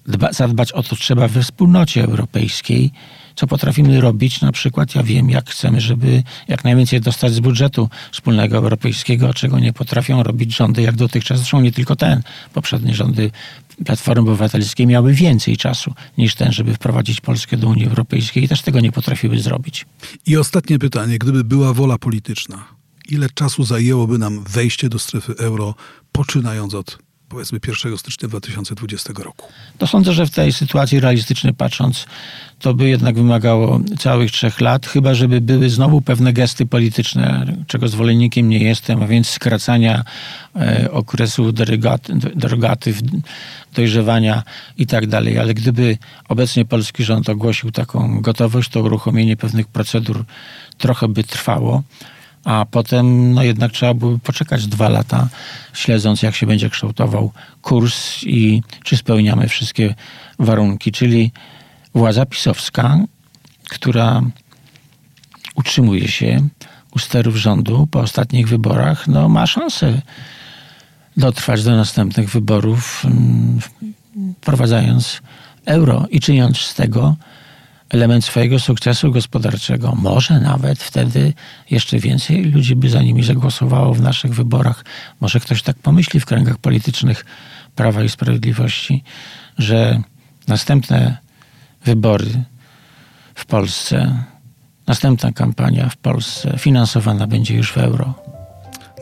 dba, 0.07 0.33
zadbać 0.33 0.73
o 0.73 0.83
to 0.83 0.97
trzeba 0.97 1.29
we 1.29 1.43
wspólnocie 1.43 2.05
europejskiej. 2.05 2.93
Co 3.37 3.47
potrafimy 3.47 4.01
robić? 4.01 4.41
Na 4.41 4.53
przykład 4.53 4.95
ja 4.95 5.03
wiem, 5.03 5.31
jak 5.31 5.51
chcemy, 5.51 5.81
żeby 5.81 6.23
jak 6.49 6.65
najwięcej 6.65 7.01
dostać 7.01 7.33
z 7.33 7.41
budżetu 7.41 7.89
wspólnego 8.13 8.57
europejskiego, 8.57 9.35
czego 9.35 9.59
nie 9.59 9.73
potrafią 9.73 10.23
robić 10.23 10.57
rządy 10.57 10.83
jak 10.83 10.97
dotychczas. 10.97 11.39
Zresztą 11.39 11.61
nie 11.61 11.73
tylko 11.73 11.97
ten. 11.97 12.23
Poprzednie 12.53 12.95
rządy 12.95 13.31
Platformy 13.85 14.31
Obywatelskiej 14.31 14.87
miały 14.87 15.15
więcej 15.15 15.57
czasu 15.57 15.95
niż 16.19 16.35
ten, 16.35 16.53
żeby 16.53 16.75
wprowadzić 16.75 17.21
Polskę 17.21 17.57
do 17.57 17.69
Unii 17.69 17.87
Europejskiej 17.87 18.45
i 18.45 18.49
też 18.49 18.63
tego 18.63 18.81
nie 18.81 18.93
potrafiły 18.93 19.39
zrobić. 19.39 19.87
I 20.27 20.37
ostatnie 20.37 20.79
pytanie. 20.79 21.19
Gdyby 21.19 21.45
była 21.45 21.73
wola 21.73 21.99
polityczna, 21.99 22.65
ile 23.09 23.29
czasu 23.35 23.65
zajęłoby 23.65 24.19
nam 24.19 24.45
wejście 24.45 24.89
do 24.89 24.99
strefy 24.99 25.35
euro, 25.39 25.75
poczynając 26.13 26.75
od 26.75 26.99
powiedzmy 27.35 27.59
1 27.85 27.99
stycznia 27.99 28.29
2020 28.29 29.13
roku? 29.17 29.49
To 29.79 29.87
sądzę, 29.87 30.13
że 30.13 30.27
w 30.27 30.31
tej 30.31 30.53
sytuacji 30.53 31.01
realistycznie 31.01 31.53
patrząc, 31.53 32.07
to 32.59 32.75
by 32.75 32.89
jednak 32.89 33.15
wymagało 33.15 33.81
całych 33.99 34.31
trzech 34.31 34.61
lat, 34.61 34.87
chyba 34.87 35.15
żeby 35.15 35.41
były 35.41 35.71
znowu 35.71 36.01
pewne 36.01 36.33
gesty 36.33 36.67
polityczne, 36.67 37.57
czego 37.67 37.89
zwolennikiem 37.89 38.49
nie 38.49 38.59
jestem, 38.59 39.03
a 39.03 39.07
więc 39.07 39.29
skracania 39.29 40.05
e, 40.57 40.89
derogaty, 41.53 42.15
derogatyw, 42.15 43.01
dojrzewania 43.75 44.43
i 44.79 44.87
tak 44.87 45.07
dalej. 45.07 45.39
Ale 45.39 45.55
gdyby 45.55 45.99
obecnie 46.29 46.65
polski 46.65 47.05
rząd 47.05 47.29
ogłosił 47.29 47.71
taką 47.71 48.21
gotowość, 48.21 48.71
to 48.71 48.81
uruchomienie 48.81 49.37
pewnych 49.37 49.67
procedur 49.67 50.25
trochę 50.79 51.09
by 51.09 51.25
trwało 51.25 51.83
a 52.45 52.67
potem 52.71 53.35
no 53.35 53.43
jednak 53.43 53.73
trzeba 53.73 53.95
byłoby 53.95 54.19
poczekać 54.19 54.67
dwa 54.67 54.89
lata, 54.89 55.29
śledząc 55.73 56.23
jak 56.23 56.35
się 56.35 56.47
będzie 56.47 56.71
kształtował 56.71 57.33
kurs 57.63 58.23
i 58.23 58.63
czy 58.85 58.97
spełniamy 58.97 59.49
wszystkie 59.49 59.95
warunki. 60.39 60.93
Czyli 60.93 61.33
władza 61.95 62.27
pisowska, 62.27 62.99
która 63.69 64.23
utrzymuje 65.55 66.09
się 66.09 66.49
u 66.95 66.99
sterów 66.99 67.37
rządu 67.37 67.89
po 67.91 68.01
ostatnich 68.01 68.49
wyborach, 68.49 69.09
no 69.09 69.29
ma 69.29 69.47
szansę 69.47 70.03
dotrwać 71.17 71.65
do 71.65 71.77
następnych 71.77 72.31
wyborów, 72.31 73.03
mm, 73.05 73.61
wprowadzając 74.41 75.21
euro 75.67 76.07
i 76.11 76.21
czyniąc 76.21 76.59
z 76.59 76.75
tego 76.75 77.17
element 77.91 78.25
swojego 78.25 78.59
sukcesu 78.59 79.13
gospodarczego. 79.13 79.95
Może 79.97 80.41
nawet 80.41 80.83
wtedy 80.83 81.33
jeszcze 81.71 81.99
więcej 81.99 82.45
ludzi 82.45 82.77
by 82.77 82.89
za 82.89 83.03
nimi 83.03 83.23
zagłosowało 83.23 83.95
w 83.95 84.01
naszych 84.01 84.35
wyborach. 84.35 84.85
Może 85.21 85.41
ktoś 85.41 85.63
tak 85.63 85.77
pomyśli 85.77 86.21
w 86.21 86.27
kręgach 86.27 86.59
politycznych 86.59 87.25
Prawa 87.75 88.03
i 88.03 88.09
Sprawiedliwości, 88.09 89.05
że 89.59 90.03
następne 90.49 91.17
wybory 91.85 92.45
w 93.35 93.47
Polsce, 93.47 94.25
następna 94.87 95.33
kampania 95.33 95.89
w 95.89 95.97
Polsce 95.97 96.59
finansowana 96.59 97.27
będzie 97.27 97.55
już 97.55 97.73
w 97.73 97.79
euro. 97.79 98.15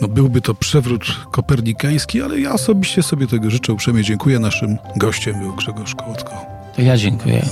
No 0.01 0.09
byłby 0.09 0.41
to 0.41 0.55
przewrót 0.55 1.05
kopernikański, 1.33 2.23
ale 2.23 2.41
ja 2.41 2.53
osobiście 2.53 3.03
sobie 3.03 3.27
tego 3.27 3.51
życzę. 3.51 3.73
Uprzejmie 3.73 4.05
dziękuję. 4.05 4.39
Naszym 4.39 4.79
gościem 4.97 5.41
był 5.41 5.57
Grzegorz 5.57 5.95
Kołotko. 5.95 6.47
To 6.77 6.83
ja 6.83 6.97
dziękuję. 6.97 7.43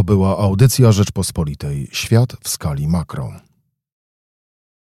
To 0.00 0.04
była 0.04 0.38
audycja 0.38 0.92
Rzeczpospolitej. 0.92 1.88
Świat 1.92 2.36
w 2.42 2.48
skali 2.48 2.88
makro. 2.88 3.32